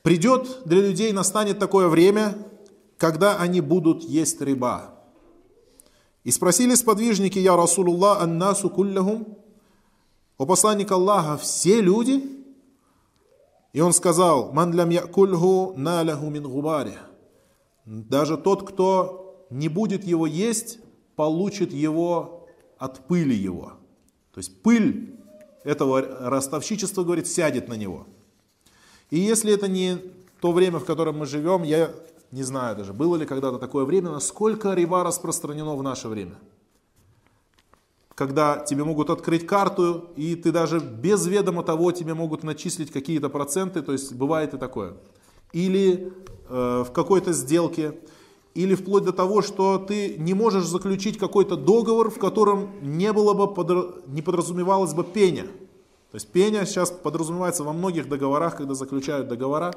[0.03, 2.39] Придет для людей, настанет такое время,
[2.97, 4.95] когда они будут есть риба.
[6.25, 9.37] И спросили сподвижники, я Расулуллах, аннасу кулляхум,
[10.39, 12.25] о посланник Аллаха, все люди?
[13.75, 16.97] И он сказал, ман лям якульху наляху мин губари.
[17.85, 20.79] Даже тот, кто не будет его есть,
[21.17, 22.47] получит его
[22.79, 23.75] от пыли его.
[24.33, 25.17] То есть пыль
[25.65, 28.07] этого ростовщичества, говорит, сядет на него.
[29.11, 29.99] И если это не
[30.41, 31.91] то время, в котором мы живем, я
[32.31, 36.35] не знаю даже, было ли когда-то такое время, насколько риба распространено в наше время.
[38.15, 43.29] Когда тебе могут открыть карту, и ты даже без ведома того тебе могут начислить какие-то
[43.29, 44.95] проценты, то есть бывает и такое.
[45.53, 46.13] Или
[46.49, 47.99] э, в какой-то сделке,
[48.55, 53.35] или вплоть до того, что ты не можешь заключить какой-то договор, в котором не, было
[53.35, 55.45] бы не подразумевалось бы пеня.
[56.11, 59.75] То есть пеня сейчас подразумевается во многих договорах, когда заключают договора.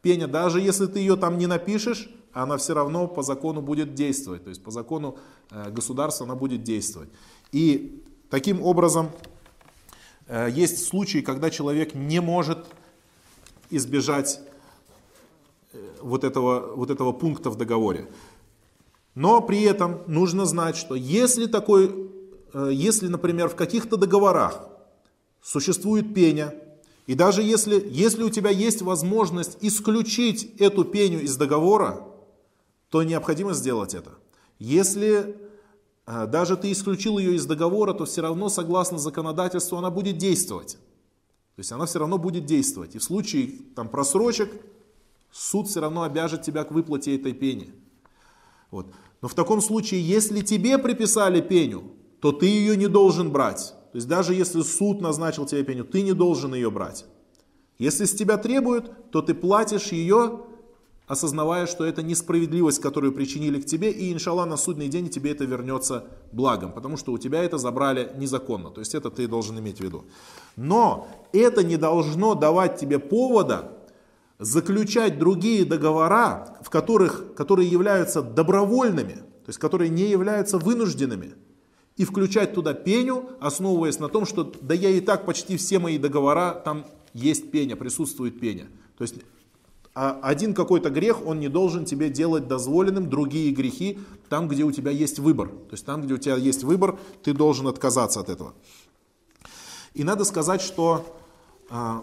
[0.00, 4.44] Пеня, даже если ты ее там не напишешь, она все равно по закону будет действовать.
[4.44, 5.18] То есть по закону
[5.50, 7.08] э, государства она будет действовать.
[7.50, 9.10] И таким образом
[10.28, 12.64] э, есть случаи, когда человек не может
[13.70, 14.40] избежать
[16.00, 18.08] вот этого, вот этого пункта в договоре.
[19.14, 22.10] Но при этом нужно знать, что если такой,
[22.54, 24.68] э, если, например, в каких-то договорах
[25.42, 26.54] существует пеня,
[27.06, 32.04] и даже если, если у тебя есть возможность исключить эту пеню из договора,
[32.90, 34.12] то необходимо сделать это.
[34.58, 35.36] Если
[36.06, 40.78] э, даже ты исключил ее из договора, то все равно, согласно законодательству, она будет действовать.
[41.56, 42.94] То есть она все равно будет действовать.
[42.94, 44.50] И в случае там, просрочек
[45.32, 47.72] суд все равно обяжет тебя к выплате этой пени.
[48.70, 48.86] Вот.
[49.20, 51.84] Но в таком случае, если тебе приписали пеню,
[52.20, 53.74] то ты ее не должен брать.
[53.92, 57.06] То есть даже если суд назначил тебе пеню, ты не должен ее брать.
[57.78, 60.40] Если с тебя требуют, то ты платишь ее,
[61.06, 65.44] осознавая, что это несправедливость, которую причинили к тебе, и иншаллах на судный день тебе это
[65.44, 68.70] вернется благом, потому что у тебя это забрали незаконно.
[68.70, 70.04] То есть это ты должен иметь в виду.
[70.56, 73.72] Но это не должно давать тебе повода
[74.42, 81.34] заключать другие договора, в которых, которые являются добровольными, то есть которые не являются вынужденными,
[81.96, 85.98] и включать туда пеню, основываясь на том, что да я и так почти все мои
[85.98, 88.68] договора, там есть пеня, присутствует пеня.
[88.96, 89.16] То есть
[89.94, 93.98] а один какой-то грех, он не должен тебе делать дозволенным, другие грехи
[94.30, 95.48] там, где у тебя есть выбор.
[95.48, 98.54] То есть там, где у тебя есть выбор, ты должен отказаться от этого.
[99.92, 101.14] И надо сказать, что
[101.68, 102.02] а,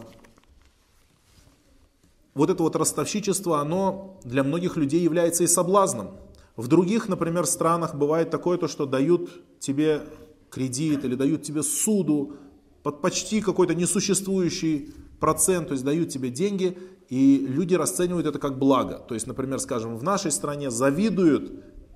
[2.40, 6.12] вот это вот ростовщичество, оно для многих людей является и соблазном.
[6.56, 10.04] В других, например, странах бывает такое, то, что дают тебе
[10.50, 12.38] кредит или дают тебе суду
[12.82, 16.78] под почти какой-то несуществующий процент, то есть дают тебе деньги,
[17.10, 19.04] и люди расценивают это как благо.
[19.06, 21.52] То есть, например, скажем, в нашей стране завидуют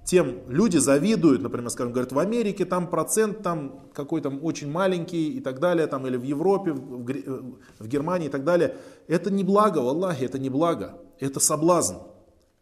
[0.06, 5.39] тем люди завидуют, например, скажем, говорят, в Америке там процент там какой-то очень маленький и
[5.39, 8.76] так далее, там, или в Европе, в, в Германии и так далее.
[9.08, 11.96] Это не благо, в Аллахе, это не благо, это соблазн.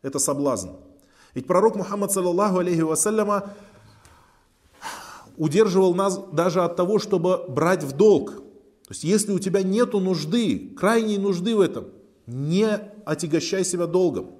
[0.01, 0.69] Это соблазн.
[1.33, 3.53] Ведь пророк Мухаммад, саллаллаху алейхи вассаляма,
[5.37, 8.35] удерживал нас даже от того, чтобы брать в долг.
[8.35, 11.85] То есть, если у тебя нет нужды, крайней нужды в этом,
[12.27, 12.67] не
[13.05, 14.31] отягощай себя долгом.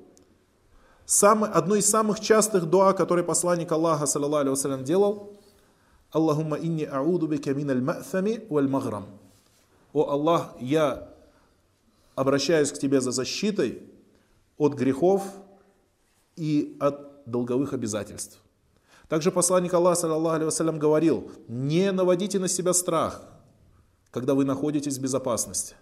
[1.12, 5.34] Самый, одно из самых частых дуа, который посланник Аллаха, саллаллаху делал,
[6.10, 9.06] Аллахумма инни ауду бика миналь ма'thами валь маграм.
[9.91, 11.10] О Аллах, я
[12.15, 13.83] обращаюсь к тебе за защитой
[14.58, 15.21] от грехов
[16.38, 18.40] и от долговых обязательств.
[19.10, 23.21] Также посланник Аллаха, саллаллаху говорил, не наводите на себя страх,
[24.12, 25.75] когда вы находитесь в безопасности.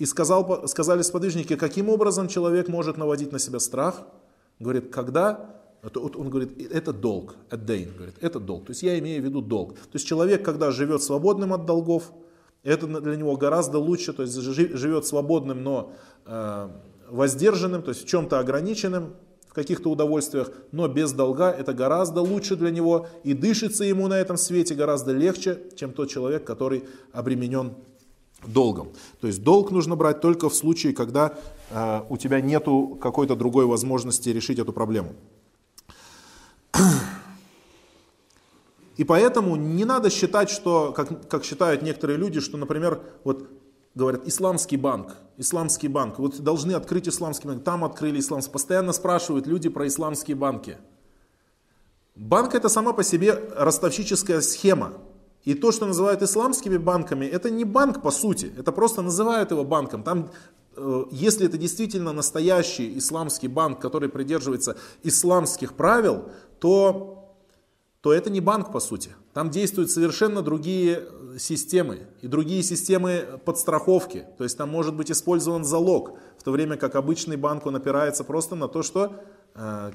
[0.00, 4.02] И сказал, сказали сподвижники, каким образом человек может наводить на себя страх–
[4.60, 8.66] Говорит, когда, он говорит, это долг, аддейн, говорит, это долг.
[8.66, 9.74] То есть я имею в виду долг.
[9.74, 12.12] То есть человек, когда живет свободным от долгов,
[12.62, 15.94] это для него гораздо лучше, то есть живет свободным, но
[16.26, 16.68] э,
[17.08, 19.14] воздержанным, то есть в чем-то ограниченным,
[19.48, 24.18] в каких-то удовольствиях, но без долга это гораздо лучше для него и дышится ему на
[24.18, 27.74] этом свете гораздо легче, чем тот человек, который обременен
[28.46, 28.88] долгом.
[29.20, 31.34] То есть долг нужно брать только в случае, когда
[31.70, 35.14] э, у тебя нету какой-то другой возможности решить эту проблему.
[38.96, 43.48] И поэтому не надо считать, что, как, как считают некоторые люди, что, например, вот
[43.94, 49.46] говорят, исламский банк, исламский банк, вот должны открыть исламский банк, там открыли исламский, постоянно спрашивают
[49.46, 50.76] люди про исламские банки.
[52.14, 54.92] Банк это сама по себе ростовщическая схема.
[55.44, 59.64] И то, что называют исламскими банками, это не банк по сути, это просто называют его
[59.64, 60.02] банком.
[60.02, 60.30] Там,
[60.76, 66.24] э, если это действительно настоящий исламский банк, который придерживается исламских правил,
[66.58, 67.16] то
[68.00, 69.10] то это не банк по сути.
[69.34, 74.26] Там действуют совершенно другие э, системы и другие системы подстраховки.
[74.38, 78.24] То есть там может быть использован залог, в то время как обычный банк он опирается
[78.24, 79.22] просто на то, что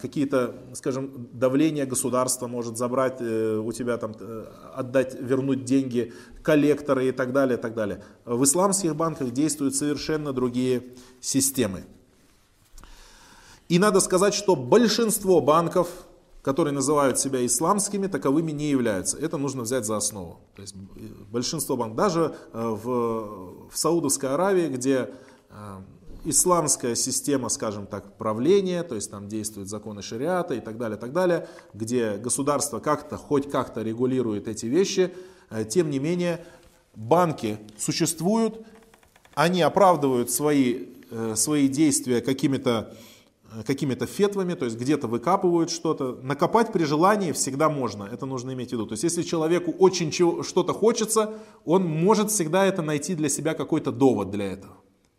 [0.02, 4.46] какие-то, скажем, давление государства может забрать э, у тебя там, э,
[4.76, 6.14] отдать, вернуть деньги,
[6.44, 8.04] коллекторы и так далее, и так далее.
[8.26, 10.84] В исламских банках действуют совершенно другие
[11.20, 11.84] системы.
[13.68, 15.90] И надо сказать, что большинство банков
[16.46, 19.18] которые называют себя исламскими, таковыми не являются.
[19.18, 20.42] Это нужно взять за основу.
[20.56, 21.00] То есть э,
[21.32, 25.10] большинство банков, даже э, в, в Саудовской Аравии, где
[25.50, 25.82] э,
[26.26, 31.14] исламская система, скажем так, правления, то есть там действуют законы шариата и так далее, так
[31.14, 35.14] далее, где государство как-то, хоть как-то регулирует эти вещи,
[35.70, 36.46] тем не менее
[36.96, 38.66] банки существуют,
[39.36, 40.88] они оправдывают свои,
[41.36, 42.96] свои действия какими-то
[43.56, 46.20] Э, какими-то фетвами, то есть где-то выкапывают что-то.
[46.24, 48.86] Накопать при желании всегда можно, это нужно иметь в виду.
[48.86, 53.92] То есть если человеку очень что-то хочется, он может всегда это найти для себя какой-то
[53.92, 54.74] довод для этого.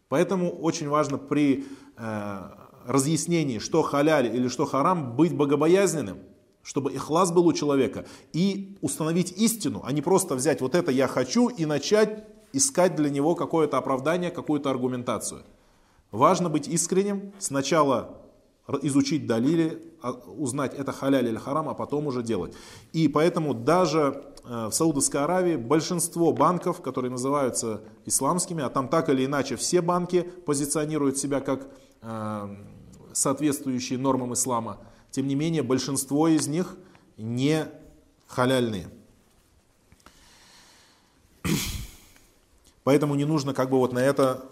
[0.08, 2.38] Поэтому очень важно при э,
[2.86, 6.18] разъяснении, что халяль или что харам, быть богобоязненным,
[6.62, 11.08] чтобы ихлас был у человека, и установить истину, а не просто взять вот это я
[11.08, 15.42] хочу и начать искать для него какое-то оправдание, какую-то аргументацию.
[16.10, 18.22] Важно быть искренним, сначала
[18.82, 22.54] изучить далили, а, узнать, это халяль или харам, а потом уже делать.
[22.92, 29.24] И поэтому даже в Саудовской Аравии большинство банков, которые называются исламскими, а там так или
[29.24, 31.66] иначе все банки позиционируют себя как
[32.02, 32.56] э,
[33.12, 34.78] соответствующие нормам ислама,
[35.10, 36.76] тем не менее большинство из них
[37.16, 37.66] не
[38.26, 38.88] халяльные.
[42.84, 44.44] Поэтому не нужно как бы вот на это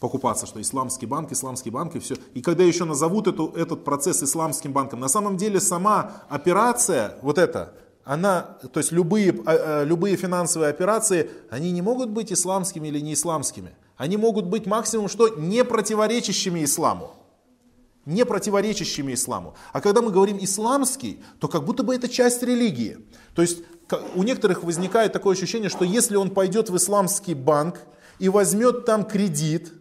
[0.00, 2.16] покупаться, что исламский банк, исламский банк и все.
[2.34, 7.38] И когда еще назовут эту, этот процесс исламским банком, на самом деле сама операция, вот
[7.38, 7.74] эта,
[8.08, 13.00] она, то есть любые, а, а, любые финансовые операции, они не могут быть исламскими или
[13.00, 13.72] не исламскими.
[13.98, 17.10] Они могут быть максимум что не противоречащими исламу.
[18.06, 19.54] Не противоречащими исламу.
[19.74, 22.96] А когда мы говорим исламский, то как будто бы это часть религии.
[23.34, 23.58] То есть
[24.14, 27.80] у некоторых возникает такое ощущение, что если он пойдет в исламский банк
[28.18, 29.74] и возьмет там кредит,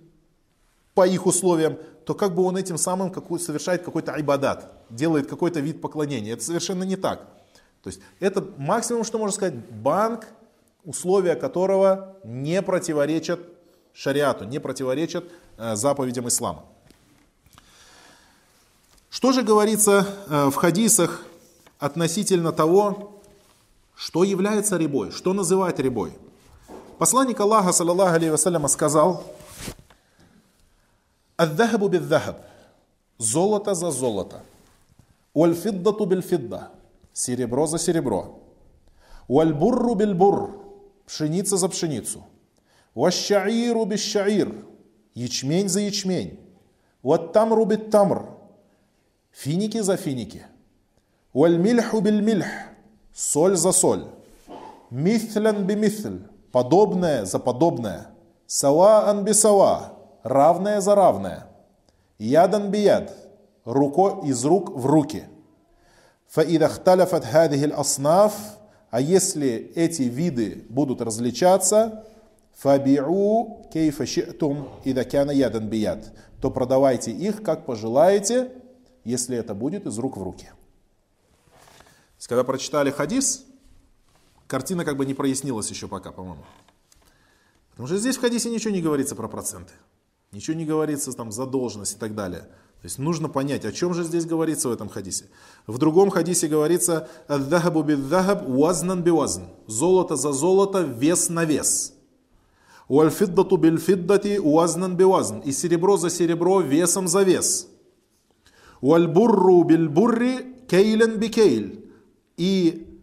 [0.93, 5.79] по их условиям, то как бы он этим самым совершает какой-то айбадат, делает какой-то вид
[5.79, 6.33] поклонения.
[6.33, 7.27] Это совершенно не так.
[7.83, 10.27] То есть это максимум, что можно сказать, банк,
[10.83, 13.39] условия которого не противоречат
[13.93, 15.25] шариату, не противоречат
[15.57, 16.65] э, заповедям ислама.
[19.09, 21.23] Что же говорится э, в хадисах
[21.79, 23.21] относительно того,
[23.95, 26.13] что является ребой, что называть ребой?
[26.97, 29.23] Посланник Аллаха, саллаллаху алейhi сказал,
[31.37, 32.37] Аддахабу биддахаб.
[33.19, 34.43] Золото за золото.
[35.33, 36.71] Уальфиддату бильфидда.
[37.17, 38.37] Серебро за серебро.
[39.27, 40.61] Уальбурру бильбур.
[41.07, 42.23] Пшеница за пшеницу.
[42.93, 44.53] Уащаиру бишшаир.
[45.15, 46.39] Ячмень за ячмень.
[47.01, 48.29] Уаттамру биттамр.
[49.31, 50.45] Финики за финики.
[51.33, 52.45] Уальмильху бильмильх.
[53.15, 54.05] Соль за соль.
[54.91, 56.19] Мithлян бимитhlь.
[56.51, 58.11] Подобное за подобное.
[58.45, 61.47] Саваан бисава равное за равное.
[62.19, 63.11] Ядан бияд,
[63.65, 65.23] руко из рук в руки.
[68.89, 72.05] А если эти виды будут различаться,
[72.55, 78.51] фабиу кейфа ши'тум ядан бияд, то продавайте их, как пожелаете,
[79.03, 80.49] если это будет из рук в руки.
[82.27, 83.45] Когда прочитали хадис,
[84.47, 86.43] картина как бы не прояснилась еще пока, по-моему.
[87.71, 89.71] Потому что здесь в хадисе ничего не говорится про проценты.
[90.31, 92.49] Ничего не говорится там задолженность и так далее.
[92.81, 95.25] То есть нужно понять, о чем же здесь говорится в этом хадисе.
[95.65, 101.93] В другом хадисе говорится «Аддахабу биддахаб вазнан бивазн» Золото за золото, вес на вес.
[102.87, 107.67] биль фиддати уазнан бивазн И серебро за серебро, весом за вес.
[108.81, 111.83] Уальбурру бильбурри кейлен бикейль.
[112.37, 113.01] И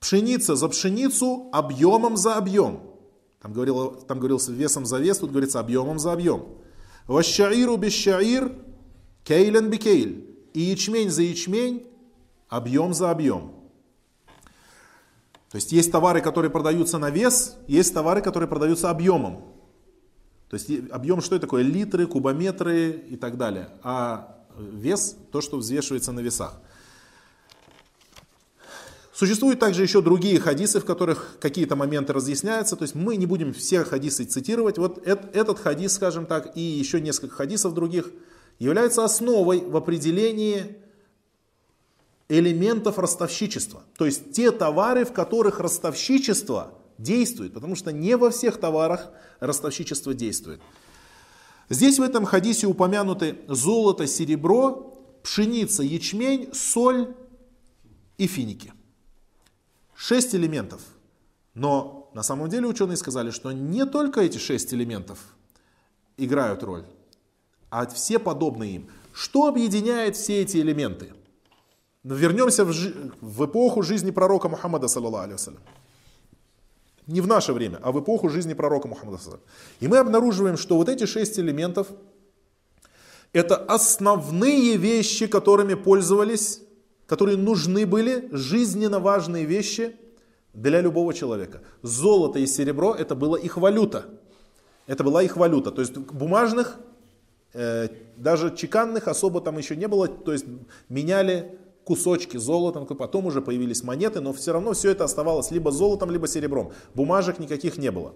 [0.00, 2.80] пшеница за пшеницу объемом за объем.
[3.40, 6.44] Там, говорил, там говорился весом за вес, тут говорится объемом за объем.
[7.06, 8.52] Вашаиру бешаир
[9.24, 10.28] кейлен бикейль.
[10.54, 11.86] И ячмень за ячмень,
[12.48, 13.52] объем за объем.
[15.50, 19.44] То есть есть товары, которые продаются на вес, есть товары, которые продаются объемом.
[20.48, 21.62] То есть объем что это такое?
[21.62, 23.70] Литры, кубометры и так далее.
[23.82, 26.60] А вес то, что взвешивается на весах.
[29.14, 32.76] Существуют также еще другие хадисы, в которых какие-то моменты разъясняются.
[32.76, 34.78] То есть мы не будем все хадисы цитировать.
[34.78, 38.10] Вот этот хадис, скажем так, и еще несколько хадисов других
[38.58, 40.76] являются основой в определении
[42.28, 43.82] элементов ростовщичества.
[43.96, 47.52] То есть те товары, в которых ростовщичество действует.
[47.52, 50.60] Потому что не во всех товарах ростовщичество действует.
[51.68, 57.14] Здесь в этом хадисе упомянуты золото, серебро, пшеница, ячмень, соль
[58.18, 58.72] и финики.
[59.94, 60.80] Шесть элементов.
[61.54, 65.18] Но на самом деле ученые сказали, что не только эти шесть элементов
[66.16, 66.84] играют роль,
[67.72, 68.88] а все подобные им.
[69.12, 71.12] Что объединяет все эти элементы?
[72.04, 75.36] Вернемся в, жи- в эпоху жизни пророка Мухаммада, саллаллаху
[77.06, 79.40] Не в наше время, а в эпоху жизни пророка Мухаммада.
[79.80, 81.88] И мы обнаруживаем, что вот эти шесть элементов
[83.32, 86.62] это основные вещи, которыми пользовались
[87.12, 89.96] которые нужны были, жизненно важные вещи
[90.54, 91.60] для любого человека.
[91.82, 94.06] Золото и серебро это была их валюта.
[94.86, 95.72] Это была их валюта.
[95.72, 96.78] То есть бумажных,
[97.52, 100.08] даже чеканных особо там еще не было.
[100.08, 100.46] То есть
[100.88, 106.10] меняли кусочки золота, потом уже появились монеты, но все равно все это оставалось либо золотом,
[106.10, 106.72] либо серебром.
[106.94, 108.14] Бумажек никаких не было.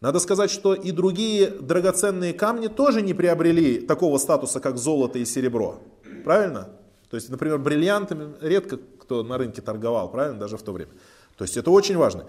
[0.00, 5.26] Надо сказать, что и другие драгоценные камни тоже не приобрели такого статуса, как золото и
[5.26, 5.80] серебро.
[6.24, 6.70] Правильно?
[7.10, 10.92] То есть, например, бриллиантами редко кто на рынке торговал, правильно, даже в то время.
[11.36, 12.26] То есть это очень важно.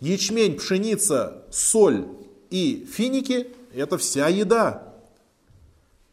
[0.00, 2.06] Ячмень, пшеница, соль
[2.50, 4.91] и финики– это вся еда.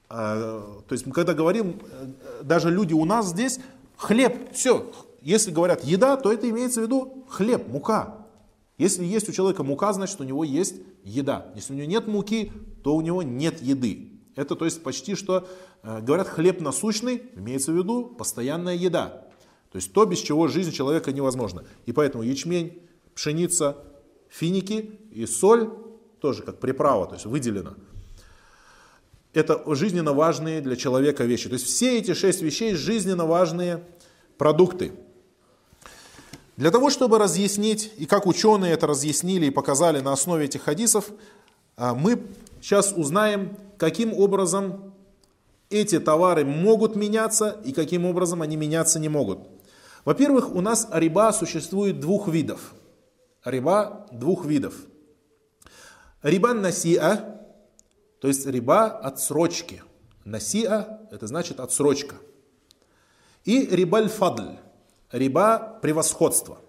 [0.10, 3.60] А, то есть мы когда говорим, э, даже люди у нас здесь,
[3.96, 4.92] хлеб, все.
[5.22, 8.26] Если говорят еда, то это имеется в виду хлеб, мука.
[8.78, 11.52] Если есть у человека мука, значит у него есть еда.
[11.56, 12.52] Если у него нет муки,
[12.84, 14.14] то у него нет еды.
[14.36, 15.48] Это то есть почти что,
[15.84, 19.26] э, говорят, хлеб насущный, имеется в виду постоянная еда.
[19.72, 21.66] То есть то, без чего жизнь человека невозможна.
[21.86, 22.82] И поэтому ячмень,
[23.14, 23.78] пшеница,
[24.30, 25.70] финики и соль
[26.20, 27.76] тоже как приправа, то есть выделено.
[29.34, 31.50] Это жизненно важные для человека вещи.
[31.50, 33.84] То есть все эти шесть вещей жизненно важные
[34.38, 34.94] продукты.
[36.58, 41.12] Для того, чтобы разъяснить, и как ученые это разъяснили и показали на основе этих хадисов,
[41.78, 42.22] э, мы
[42.60, 44.94] сейчас узнаем каким образом
[45.70, 49.40] эти товары могут меняться и каким образом они меняться не могут.
[50.06, 52.74] Во-первых, у нас риба существует двух видов.
[53.46, 54.74] Риба двух видов.
[56.24, 57.39] Риба насиа,
[58.20, 59.84] то есть риба отсрочки.
[60.26, 62.16] Насиа– это значит отсрочка.
[63.46, 64.58] И риба фадль,
[65.12, 66.60] риба превосходства.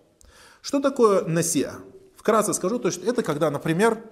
[0.63, 1.75] Что такое насиа?
[2.17, 4.03] Вкратце скажу, то есть это когда, например,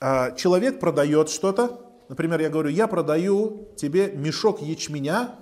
[0.00, 5.34] а, человек продает что-то, Например, я говорю, я продаю тебе мешок ячменя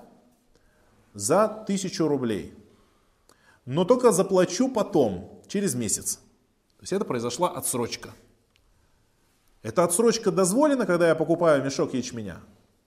[1.14, 2.54] за тысячу рублей.
[3.64, 6.16] Но только заплачу потом, через месяц.
[6.76, 8.10] То есть это произошла отсрочка.
[9.66, 12.36] Эта отсрочка дозволена, когда я покупаю мешок ячменя?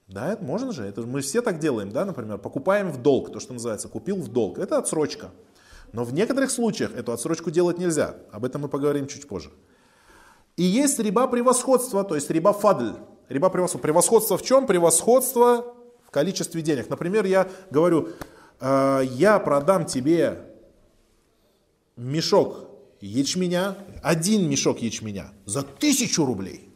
[0.08, 0.86] Да, это можно же.
[0.86, 4.30] Это мы все так делаем, да, например, покупаем в долг, то, что называется, купил в
[4.30, 4.60] долг.
[4.60, 5.32] Это отсрочка.
[5.92, 8.16] Но в некоторых случаях эту отсрочку делать нельзя.
[8.32, 9.50] Об этом мы поговорим чуть позже.
[10.56, 12.94] И есть риба превосходства, то есть риба фадль.
[13.28, 13.80] Риба превосходства.
[13.80, 14.66] Превосходство в чем?
[14.66, 15.76] Превосходство
[16.06, 16.90] в количестве денег.
[16.90, 18.08] Например, я говорю,
[18.62, 20.46] э, я продам тебе
[21.98, 22.70] мешок
[23.02, 26.69] ячменя, один мешок ячменя за тысячу рублей.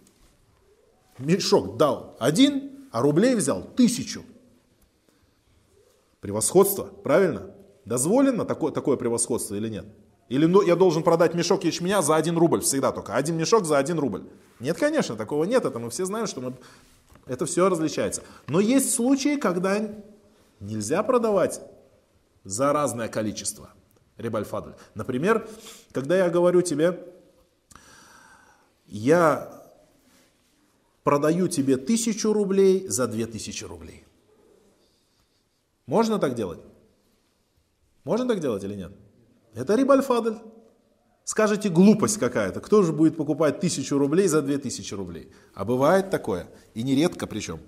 [1.26, 4.24] Мешок дал один, а рублей взял тысячу.
[6.20, 7.52] Превосходство, правильно?
[7.86, 9.86] Дозволено такое, такое превосходство или нет?
[10.30, 13.16] Или ну, я должен продать мешок ячменя за один рубль всегда только.
[13.16, 14.24] Один мешок за один рубль.
[14.60, 15.66] Нет, конечно, такого нет.
[15.66, 16.54] Это мы все знаем, что мы...
[17.26, 18.24] это все различается.
[18.48, 19.90] Но есть случаи, когда
[20.60, 21.62] нельзя продавать
[22.44, 23.70] за разное количество.
[24.18, 24.74] Рибальфадль.
[24.96, 25.48] Например,
[25.92, 27.04] когда я говорю тебе,
[28.86, 29.63] я
[31.04, 34.04] продаю тебе тысячу рублей за две тысячи рублей.
[35.86, 36.60] Можно так делать?
[38.04, 38.92] Можно так делать или нет?
[39.54, 40.38] Это рибальфадль.
[41.26, 42.60] Скажете, глупость какая-то.
[42.60, 45.32] Кто же будет покупать тысячу рублей за две тысячи рублей?
[45.54, 46.50] А бывает такое.
[46.74, 47.60] И нередко причем.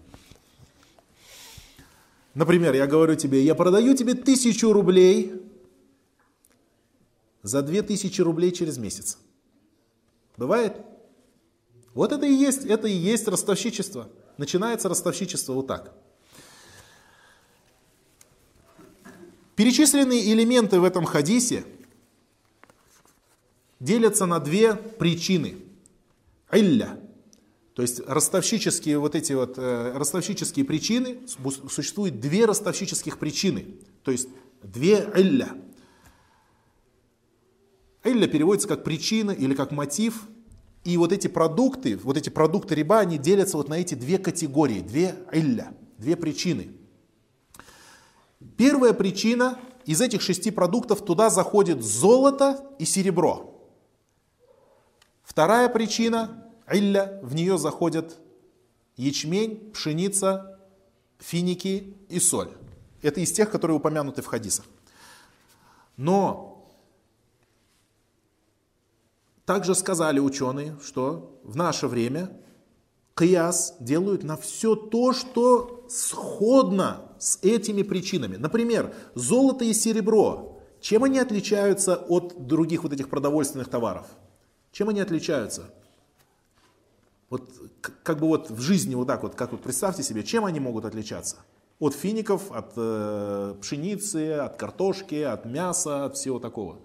[2.33, 5.41] Например, я говорю тебе, я продаю тебе тысячу рублей
[7.43, 9.17] за две тысячи рублей через месяц.
[10.36, 10.75] Бывает?
[11.96, 14.10] Вот это и есть, это и есть ростовщичество.
[14.38, 15.96] Начинается ростовщичество вот так.
[19.56, 21.66] Перечисленные элементы в этом хадисе
[23.80, 25.56] делятся на две причины.
[26.52, 27.00] Илля.
[27.76, 31.20] То есть ростовщические вот эти вот э, ростовщические причины,
[31.70, 33.78] существует две ростовщических причины.
[34.04, 34.28] То есть
[34.62, 35.56] две илля.
[38.04, 40.28] Илля переводится как причина или как мотив.
[40.86, 44.81] И вот эти продукты, вот эти продукты риба, они делятся вот на эти две категории,
[44.81, 46.69] две илля, две причины.
[48.55, 53.67] Первая причина, из этих шести продуктов туда заходит золото и серебро.
[55.23, 58.19] Вторая причина, илля, в нее заходят
[58.95, 60.59] ячмень, пшеница,
[61.17, 62.51] финики и соль.
[63.01, 64.65] Это из тех, которые упомянуты в хадисах.
[65.97, 66.55] Но
[69.46, 72.32] также сказали ученые, что в наше время
[73.16, 78.36] кияс делают на все то, что сходно с этими причинами.
[78.36, 80.60] Например, золото и серебро.
[80.82, 84.06] Чем они отличаются от других вот этих продовольственных товаров?
[84.72, 85.74] Чем они отличаются?
[87.30, 87.50] Вот
[88.04, 90.86] как бы вот в жизни вот так вот, как вот представьте себе, чем они могут
[90.86, 91.38] отличаться?
[91.80, 96.78] От фиников, от э, пшеницы, от картошки, от мяса, от всего такого.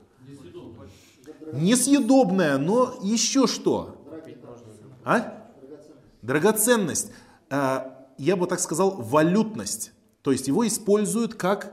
[1.53, 3.97] Несъедобное, но еще что?
[5.05, 5.47] А?
[6.23, 7.13] Драгоценность.
[7.51, 7.81] Э,
[8.19, 9.93] я бы так сказал, валютность.
[10.23, 11.73] То есть его используют как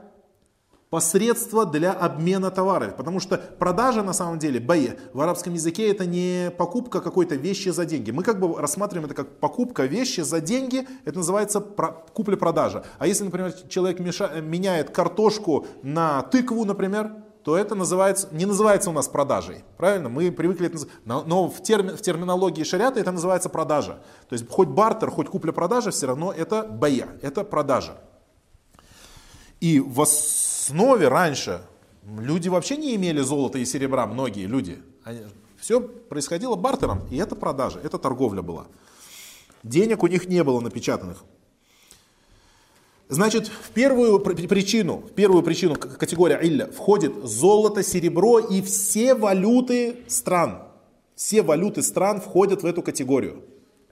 [0.90, 2.96] посредство для обмена товаров.
[2.96, 7.68] Потому что продажа на самом деле, бае, в арабском языке это не покупка какой-то вещи
[7.68, 8.10] за деньги.
[8.10, 12.84] Мы как бы рассматриваем это как покупка вещи за деньги, это называется купля-продажа.
[12.98, 17.12] А если, например, человек меша, меняет картошку на тыкву, например,
[17.48, 19.64] то это называется, не называется у нас продажей.
[19.78, 20.10] Правильно?
[20.10, 21.26] Мы привыкли это называть.
[21.26, 24.00] Но в, терми, в терминологии шариата это называется продажа.
[24.28, 27.96] То есть хоть бартер, хоть купля-продажа, все равно это бая, это продажа.
[29.60, 31.62] И в основе раньше
[32.18, 34.82] люди вообще не имели золота и серебра, многие люди.
[35.02, 35.20] Они,
[35.58, 38.66] все происходило бартером, и это продажа, это торговля была.
[39.62, 41.24] Денег у них не было напечатанных.
[43.08, 49.96] Значит, в первую причину, в первую причину категория илля входит золото, серебро и все валюты
[50.08, 50.62] стран.
[51.14, 53.42] Все валюты стран входят в эту категорию.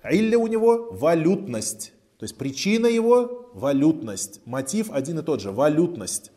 [0.04, 1.92] Илля у него валютность.
[2.18, 4.40] То есть причина его– валютность.
[4.44, 6.30] Мотив один и тот же– валютность.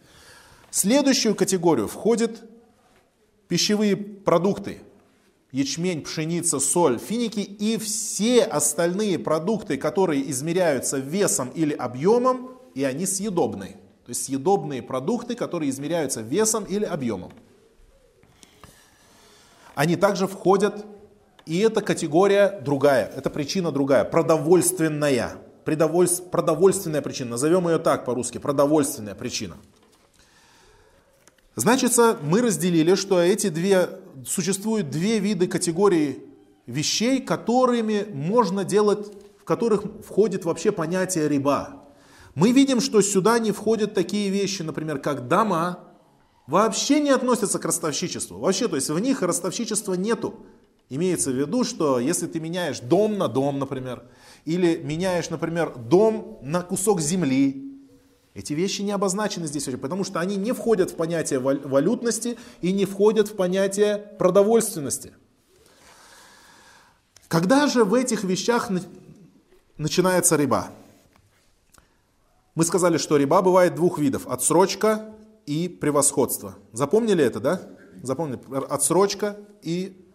[0.71, 2.43] Следующую категорию входят
[3.49, 4.79] пищевые продукты.
[5.51, 13.05] Ячмень, пшеница, соль, финики и все остальные продукты, которые измеряются весом или объемом, и они
[13.05, 13.73] съедобные.
[14.05, 17.31] То есть съедобные продукты, которые измеряются весом или объемом.
[19.75, 20.85] Они также входят,
[21.45, 29.15] и эта категория другая, это причина другая, продовольственная продовольственная причина, назовем ее так по-русски, продовольственная
[29.15, 29.57] причина.
[31.55, 33.89] Значит, мы разделили, что эти две,
[34.25, 36.23] существуют две виды категории
[36.65, 41.78] вещей, которыми можно делать, в которых входит вообще понятие риба.
[42.39, 45.79] Мы видим, что сюда не входят такие вещи, например, как дома,
[46.47, 48.39] вообще не относятся к ростовщичеству.
[48.39, 50.45] Вообще, то есть в них ростовщичества нету.
[50.87, 54.03] Имеется в виду, что если ты меняешь дом на дом, например,
[54.45, 57.77] или меняешь, например, дом на кусок земли.
[58.33, 62.85] Эти вещи не обозначены здесь, потому что они не входят в понятие валютности и не
[62.85, 65.13] входят в понятие продовольственности.
[67.27, 68.69] Когда же в этих вещах
[69.77, 70.69] начинается риба?
[72.58, 74.26] Мы сказали, что риба бывает двух видов.
[74.28, 75.14] Отсрочка
[75.46, 76.56] и превосходство.
[76.72, 77.62] Запомнили это, да?
[78.02, 78.40] Запомнили?
[78.68, 80.06] Отсрочка и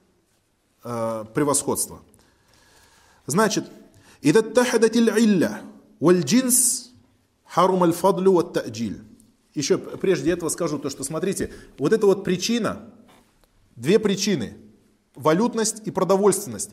[0.84, 2.02] э, превосходство.
[3.26, 3.66] Значит,
[4.24, 5.62] إذا اتحدت العلة
[6.02, 6.92] والجنس
[7.46, 9.04] حرم الفضل والتأجيل.
[9.56, 12.92] Еще прежде этого скажу то, что смотрите, вот эта вот причина,
[13.76, 14.56] две причины,
[15.16, 16.72] валютность и продовольственность.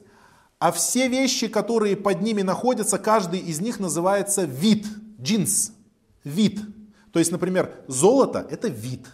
[0.58, 4.86] А все вещи, которые под ними находятся, каждый из них называется вид,
[5.21, 5.73] джинс,
[6.23, 6.59] вид.
[7.11, 9.05] То есть, например, золото– это вид,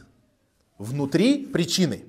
[0.77, 2.03] внутри причины.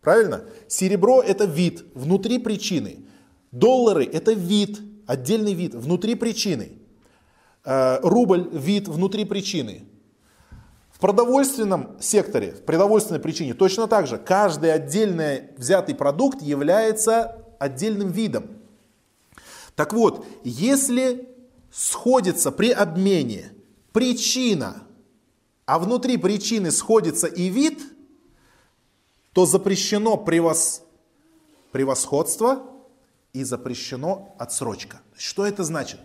[0.00, 0.44] Правильно?
[0.68, 3.04] Серебро– это вид, внутри причины.
[3.52, 6.72] Доллары– это вид, отдельный вид внутри причины.
[7.64, 9.84] Э, рубль– вид внутри причины.
[10.90, 14.16] В продовольственном секторе, в продовольственной причине точно так же.
[14.16, 18.46] Каждый отдельный взятый продукт является отдельным видом.
[19.74, 21.33] Так вот, если
[21.74, 23.52] сходится при обмене
[23.92, 24.84] причина,
[25.66, 27.82] а внутри причины сходится и вид,
[29.32, 30.82] то запрещено превос...
[31.72, 32.62] превосходство
[33.32, 35.00] и запрещено отсрочка.
[35.16, 35.98] Что это значит?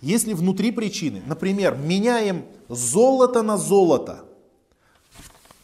[0.00, 4.26] Если внутри причины, например, меняем золото на золото,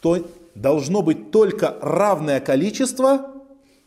[0.01, 3.33] то должно быть только равное количество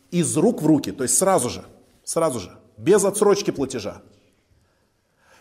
[0.09, 1.63] из рук в руки, то есть сразу же,
[2.03, 4.01] сразу же, без отсрочки платежа.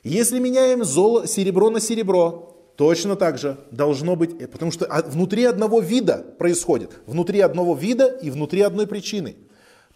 [0.08, 5.44] Если меняем золо, серебро на серебро, точно так же должно быть, э, потому что внутри
[5.44, 9.36] одного вида происходит, внутри одного вида и внутри одной причины–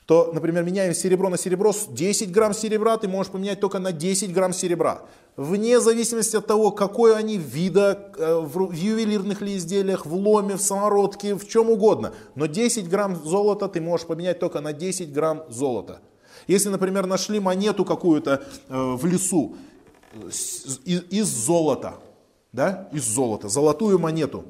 [0.07, 4.33] то, например, меняем серебро на серебро, 10 грамм серебра ты можешь поменять только на 10
[4.33, 5.03] грамм серебра.
[5.37, 10.61] Вне зависимости от того, какой они вида, э, в ювелирных ли изделиях, в ломе, в
[10.61, 12.13] самородке, в чем угодно.
[12.35, 16.01] Но 10 грамм золота ты можешь поменять только на 10 грамм золота.
[16.49, 19.55] Если, например, нашли монету какую-то э, в лесу
[20.15, 22.01] из золота,
[22.53, 24.45] да, из золота, золотую монету,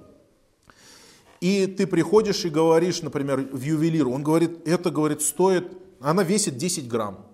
[1.42, 6.56] и ты приходишь и говоришь, например, в ювелиру, он говорит, это, говорит, стоит, она весит
[6.56, 7.26] 10 грамм.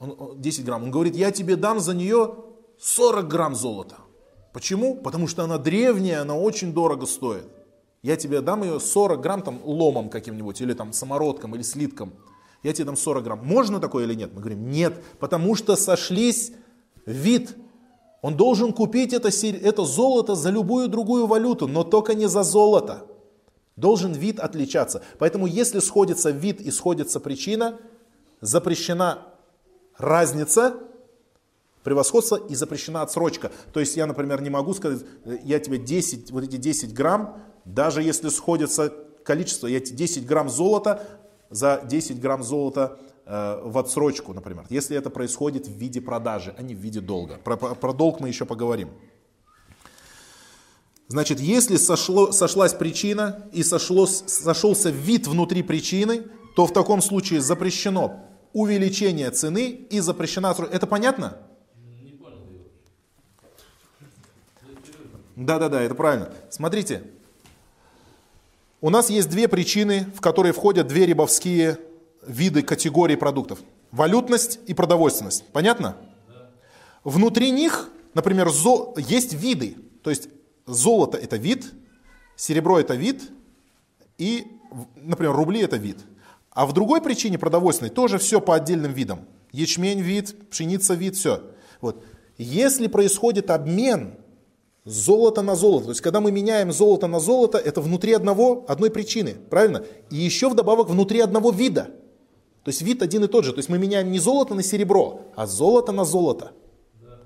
[0.00, 0.82] Он, 10 грамм.
[0.82, 2.34] Он говорит, я тебе дам за нее
[2.80, 3.96] 40 грамм золота.
[4.52, 4.96] Почему?
[4.96, 7.46] Потому что она древняя, она очень дорого стоит.
[8.02, 12.14] Я тебе дам ее 40 грамм там ломом каким-нибудь, или там самородком, или слитком.
[12.62, 13.46] Я тебе дам 40 грамм.
[13.46, 14.32] Можно такое или нет?
[14.34, 16.52] Мы говорим, нет, потому что сошлись
[17.08, 17.56] вид.
[18.20, 23.06] Он должен купить это, это золото за любую другую валюту, но только не за золото.
[23.76, 25.02] Должен вид отличаться.
[25.18, 27.78] Поэтому если сходится вид и сходится причина,
[28.40, 29.26] запрещена
[29.96, 30.74] разница,
[31.84, 33.52] превосходство и запрещена отсрочка.
[33.72, 35.02] То есть я, например, не могу сказать,
[35.44, 38.92] я тебе 10, вот эти 10 грамм, даже если сходится
[39.22, 41.06] количество, я тебе 10 грамм золота
[41.50, 42.98] за 10 грамм золота
[43.28, 44.64] в отсрочку, например.
[44.70, 47.38] Если это происходит в виде продажи, а не в виде долга.
[47.44, 48.88] Про, про долг мы еще поговорим.
[51.08, 56.24] Значит, если сошло, сошлась причина и сошло, сошелся вид внутри причины,
[56.56, 60.54] то в таком случае запрещено увеличение цены и запрещена...
[60.70, 61.38] Это понятно?
[65.36, 66.32] Да, да, да, это правильно.
[66.50, 67.04] Смотрите,
[68.80, 71.78] у нас есть две причины, в которые входят две рибовские
[72.26, 73.60] виды категории продуктов.
[73.90, 75.44] Валютность и продовольственность.
[75.52, 75.96] Понятно?
[77.04, 78.48] Внутри них, например,
[78.96, 79.76] есть виды.
[80.02, 80.28] То есть
[80.68, 81.72] Золото это вид,
[82.36, 83.30] серебро это вид,
[84.18, 84.46] и,
[84.96, 85.98] например, рубли это вид.
[86.50, 89.20] А в другой причине продовольственной тоже все по отдельным видам.
[89.50, 91.42] Ячмень вид, пшеница вид, все.
[91.80, 92.04] Вот.
[92.36, 94.16] Если происходит обмен
[94.84, 98.90] золота на золото, то есть когда мы меняем золото на золото, это внутри одного, одной
[98.90, 99.84] причины, правильно?
[100.10, 101.90] И еще вдобавок внутри одного вида.
[102.64, 103.52] То есть вид один и тот же.
[103.52, 106.52] То есть мы меняем не золото на серебро, а золото на золото.
[107.00, 107.16] Да.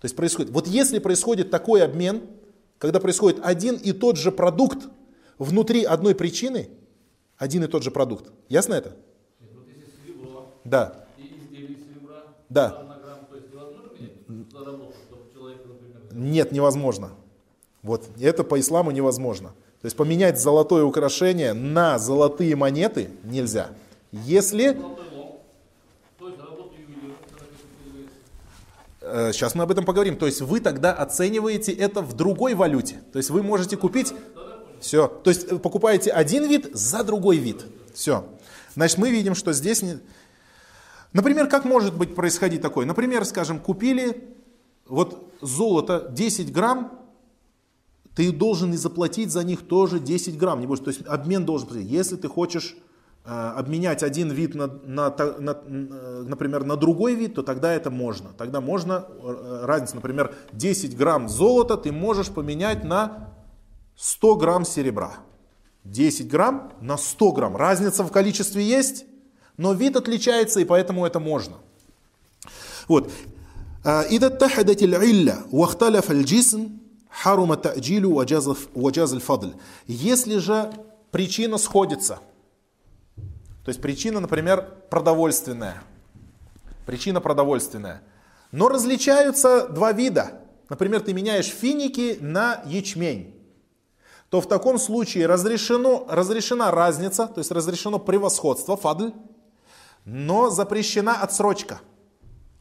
[0.00, 0.50] То есть происходит.
[0.50, 2.22] Вот если происходит такой обмен,
[2.78, 4.88] когда происходит один и тот же продукт
[5.38, 6.68] внутри одной причины,
[7.36, 8.30] один и тот же продукт.
[8.48, 8.96] Ясно это?
[10.22, 11.06] Вот да.
[12.48, 12.88] Да.
[16.12, 17.10] Нет, невозможно.
[17.82, 19.48] Вот это по исламу невозможно.
[19.80, 23.70] То есть поменять золотое украшение на золотые монеты нельзя.
[24.12, 24.78] Если
[29.32, 30.16] Сейчас э, мы об этом поговорим.
[30.16, 33.02] То есть вы тогда оцениваете это в другой валюте.
[33.12, 34.14] То есть вы можете купить...
[34.80, 35.06] Все.
[35.06, 37.64] То есть э, покупаете один вид за другой вид.
[37.94, 38.24] Все.
[38.74, 39.82] Значит, мы видим, что здесь...
[39.82, 39.98] Не...
[41.12, 42.86] Например, как может быть происходить такое?
[42.86, 44.36] Например, скажем, купили
[44.86, 46.98] вот золото 10 грамм,
[48.14, 50.84] ты должен и заплатить за них тоже 10 грамм, не больше.
[50.84, 51.86] То есть обмен должен быть.
[51.86, 52.76] Если ты хочешь
[53.27, 55.53] обменять один вид, на, на, на,
[56.23, 58.29] например, на другой вид, то тогда это можно.
[58.37, 63.33] Тогда можно, э, разница, например, 10 грамм золота ты можешь поменять на
[63.97, 65.17] 100 грамм серебра.
[65.83, 67.57] 10 грамм на 100 грамм.
[67.57, 69.05] Разница в количестве есть,
[69.57, 71.55] но вид отличается, и поэтому это можно.
[72.87, 73.11] Вот.
[73.85, 76.69] إذا اتحدت العلة واختلف الجسم
[77.09, 79.53] حرم التأجيل وجاز الفضل.
[79.87, 80.71] Если же
[81.11, 82.27] причина сходится –
[83.64, 85.82] то есть причина, например, продовольственная.
[86.84, 88.02] Причина продовольственная.
[88.50, 90.40] Но различаются два вида.
[90.68, 93.38] Например, ты меняешь финики на ячмень.
[94.30, 99.12] То в таком случае разрешено, разрешена разница, то есть разрешено превосходство, фадль,
[100.04, 101.80] но запрещена отсрочка.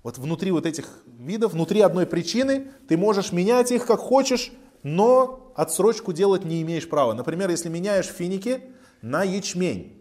[0.03, 4.51] Вот внутри вот этих видов, внутри одной причины, ты можешь менять их как хочешь,
[4.83, 7.13] но отсрочку делать не имеешь права.
[7.13, 8.61] Например, если меняешь финики
[9.01, 10.00] на ячмень,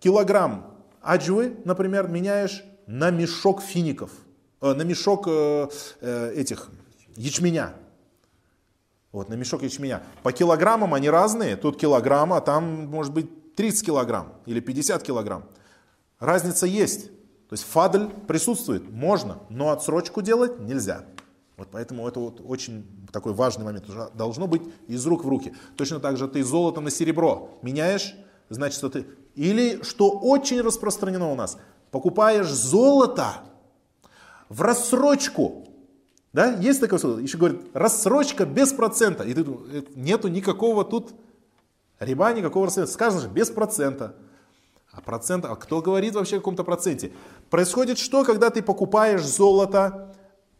[0.00, 4.10] килограмм аджвы, например, меняешь на мешок фиников,
[4.60, 5.68] э, на мешок э,
[6.34, 6.68] этих
[7.16, 7.74] ячменя.
[9.10, 10.02] Вот, на мешок ячменя.
[10.22, 11.56] По килограммам они разные.
[11.56, 15.44] Тут килограмм, а там может быть 30 килограмм или 50 килограмм.
[16.18, 17.08] Разница есть.
[17.48, 21.04] То есть фадль присутствует, можно, но отсрочку делать нельзя.
[21.58, 23.84] Вот поэтому это вот очень такой важный момент.
[24.14, 25.54] Должно быть из рук в руки.
[25.76, 28.16] Точно так же ты золото на серебро меняешь,
[28.48, 29.06] значит, что ты...
[29.34, 31.58] Или, что очень распространено у нас,
[31.90, 33.36] покупаешь золото
[34.48, 35.66] в рассрочку.
[36.32, 39.24] Да, есть такое слово, еще говорят, рассрочка без процента.
[39.24, 41.12] И ты думаешь, нету никакого тут
[41.98, 42.92] риба, никакого рассрочки.
[42.92, 44.14] Сказано же, без процента.
[44.92, 47.12] А процент, а кто говорит вообще о каком-то проценте?
[47.48, 50.14] Происходит что, когда ты покупаешь золото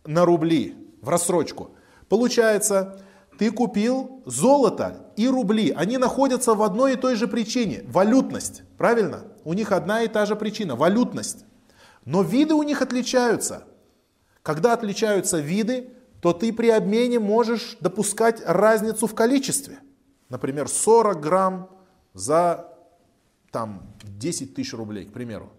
[0.07, 1.73] на рубли в рассрочку?
[2.09, 3.03] Получается,
[3.43, 9.25] ты купил золото и рубли, они находятся в одной и той же причине, валютность, правильно?
[9.43, 11.45] У них одна и та же причина, валютность.
[12.05, 13.65] Но виды у них отличаются.
[14.45, 15.91] Когда отличаются виды,
[16.21, 19.81] то ты при обмене можешь допускать разницу в количестве.
[20.29, 21.69] Например, 40 грамм
[22.15, 22.73] за
[23.51, 25.53] там 10 тысяч рублей, к примеру.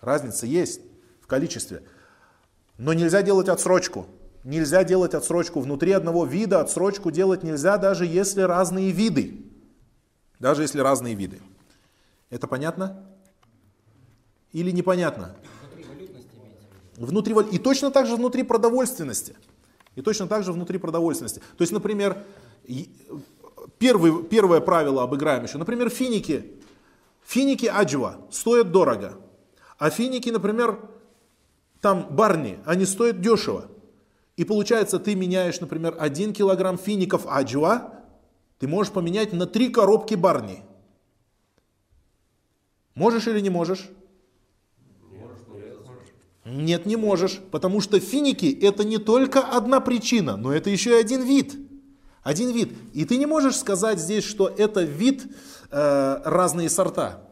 [0.00, 0.80] Разница есть
[1.20, 1.82] в количестве.
[2.78, 4.06] Но нельзя делать отсрочку.
[4.44, 5.60] Нельзя делать отсрочку.
[5.60, 9.44] Внутри одного вида отсрочку делать нельзя, даже если разные виды.
[10.38, 11.40] Даже если разные виды.
[12.30, 13.06] Это понятно?
[14.52, 15.36] Или непонятно?
[16.96, 19.36] Внутри И точно так же внутри продовольственности.
[19.94, 21.40] И точно так же внутри продовольственности.
[21.56, 22.24] То есть, например,
[23.78, 25.58] первый, первое правило обыграем еще.
[25.58, 26.58] Например, финики
[27.24, 29.18] Финики аджва стоят дорого.
[29.78, 30.78] А финики, например,
[31.80, 33.68] там барни, они стоят дешево.
[34.36, 37.94] И получается, ты меняешь, например, 1 килограмм фиников аджва,
[38.58, 40.62] ты можешь поменять на 3 коробки барни.
[42.94, 43.90] Можешь или не можешь?
[46.44, 51.00] Нет, не можешь, потому что финики это не только одна причина, но это еще и
[51.00, 51.54] один вид.
[52.22, 52.72] Один вид.
[52.92, 55.26] И ты не можешь сказать здесь, что это вид
[55.72, 57.22] Э, разные сорта.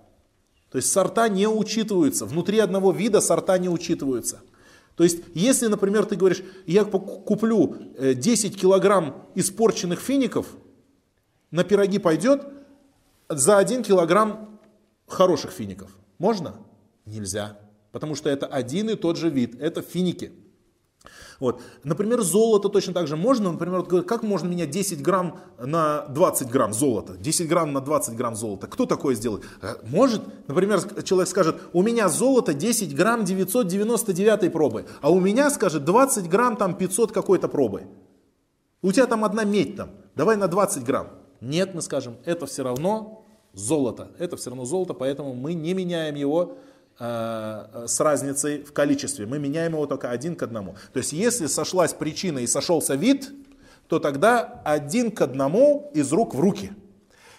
[0.70, 2.24] То есть сорта не учитываются.
[2.24, 4.40] Внутри одного вида сорта не учитываются.
[5.00, 10.46] То есть, если, например, ты говоришь, я куплю 10 э, килограмм испорченных фиников,
[11.50, 12.46] на пироги пойдет
[13.30, 14.60] за 1 килограмм
[15.06, 15.96] хороших фиников.
[16.18, 16.56] Можно?
[17.06, 17.58] Нельзя.
[17.92, 19.58] Потому что это один и тот же вид.
[19.58, 20.32] Это финики.
[21.40, 21.62] Вот.
[21.84, 23.50] Например, золото точно так же можно.
[23.50, 27.16] Например, как можно менять 10 грамм на 20 грамм золота?
[27.16, 28.66] 10 грамм на 20 грамм золота.
[28.66, 29.44] Кто такое сделает?
[29.62, 35.50] Э, может, например, человек скажет, у меня золото 10 грамм 999 пробы, а у меня,
[35.50, 37.84] скажет, 20 грамм там 500 какой-то пробы.
[38.82, 41.08] У тебя там одна медь там, давай на 20 грамм.
[41.40, 43.24] Нет, мы скажем, это все равно
[43.54, 44.10] золото.
[44.18, 46.58] Это все равно золото, поэтому мы не меняем его
[47.00, 49.24] с разницей в количестве.
[49.24, 50.76] Мы меняем его только один к одному.
[50.92, 53.32] То есть если сошлась причина и сошелся вид,
[53.88, 56.72] то тогда один к одному из рук в руки.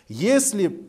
[0.07, 0.81] Если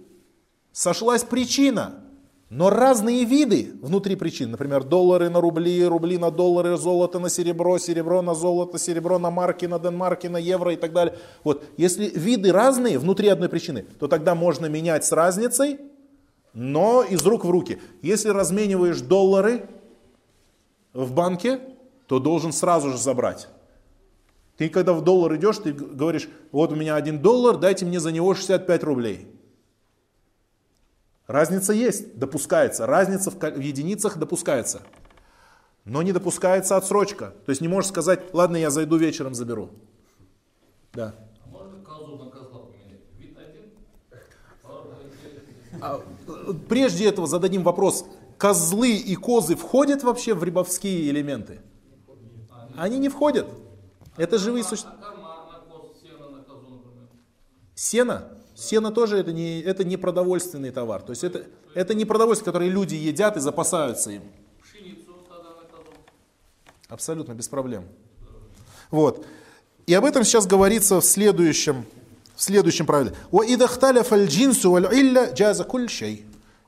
[0.72, 2.02] сошлась причина,
[2.48, 7.78] но разные виды внутри причин, например, доллары на рубли, рубли на доллары, золото на серебро,
[7.78, 11.14] серебро на золото, серебро на марки, на денмарки, на евро и так далее.
[11.44, 15.78] Вот, если виды разные внутри одной причины, то тогда можно менять с разницей
[16.54, 17.80] но из рук в руки.
[18.02, 19.68] Если размениваешь доллары
[20.92, 21.60] в банке,
[22.06, 23.48] то должен сразу же забрать.
[24.56, 28.12] Ты когда в доллар идешь, ты говоришь, вот у меня один доллар, дайте мне за
[28.12, 29.26] него 65 рублей.
[31.26, 32.86] Разница есть, допускается.
[32.86, 34.82] Разница в, в единицах допускается.
[35.84, 37.32] Но не допускается отсрочка.
[37.46, 39.70] То есть не можешь сказать, ладно, я зайду вечером, заберу.
[40.92, 41.14] Да.
[41.44, 43.00] А можно козу на козла поменять?
[43.18, 43.70] Вид один?
[46.32, 48.04] А, прежде этого зададим вопрос,
[48.38, 51.60] козлы и козы входят вообще в рябовские элементы?
[52.76, 53.46] Они не входят.
[54.16, 54.96] Это живые существа.
[57.74, 58.28] Сено?
[58.54, 61.02] Сено тоже это не, это не продовольственный товар.
[61.02, 64.22] То есть это, это не продовольствие, которое люди едят и запасаются им.
[66.88, 67.84] Абсолютно без проблем.
[68.90, 69.26] Вот.
[69.86, 71.86] И об этом сейчас говорится в следующем,
[72.42, 73.14] в следующем правиле.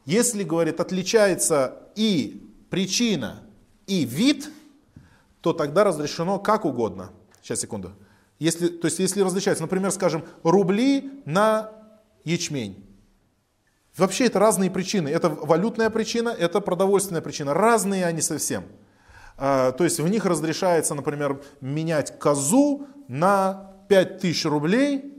[0.06, 3.42] Если, говорит, отличается и причина,
[3.88, 4.50] и вид,
[5.40, 7.10] то тогда разрешено как угодно.
[7.42, 7.90] Сейчас, секунду.
[8.38, 11.72] Если, то есть, если различается, например, скажем, рубли на
[12.22, 12.86] ячмень.
[13.96, 15.08] Вообще это разные причины.
[15.08, 17.52] Это валютная причина, это продовольственная причина.
[17.52, 18.62] Разные они совсем.
[19.36, 25.13] А, то есть в них разрешается, например, менять козу на 5000 рублей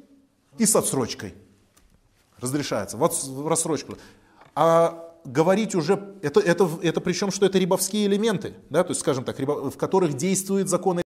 [0.58, 1.34] и с отсрочкой.
[2.40, 2.98] Разрешается.
[2.98, 3.98] Вот в рассрочку
[4.56, 9.24] а говорить уже, это, это, это причем, что это рибовские элементы, да, то есть, скажем
[9.24, 11.04] так, в которых действует законы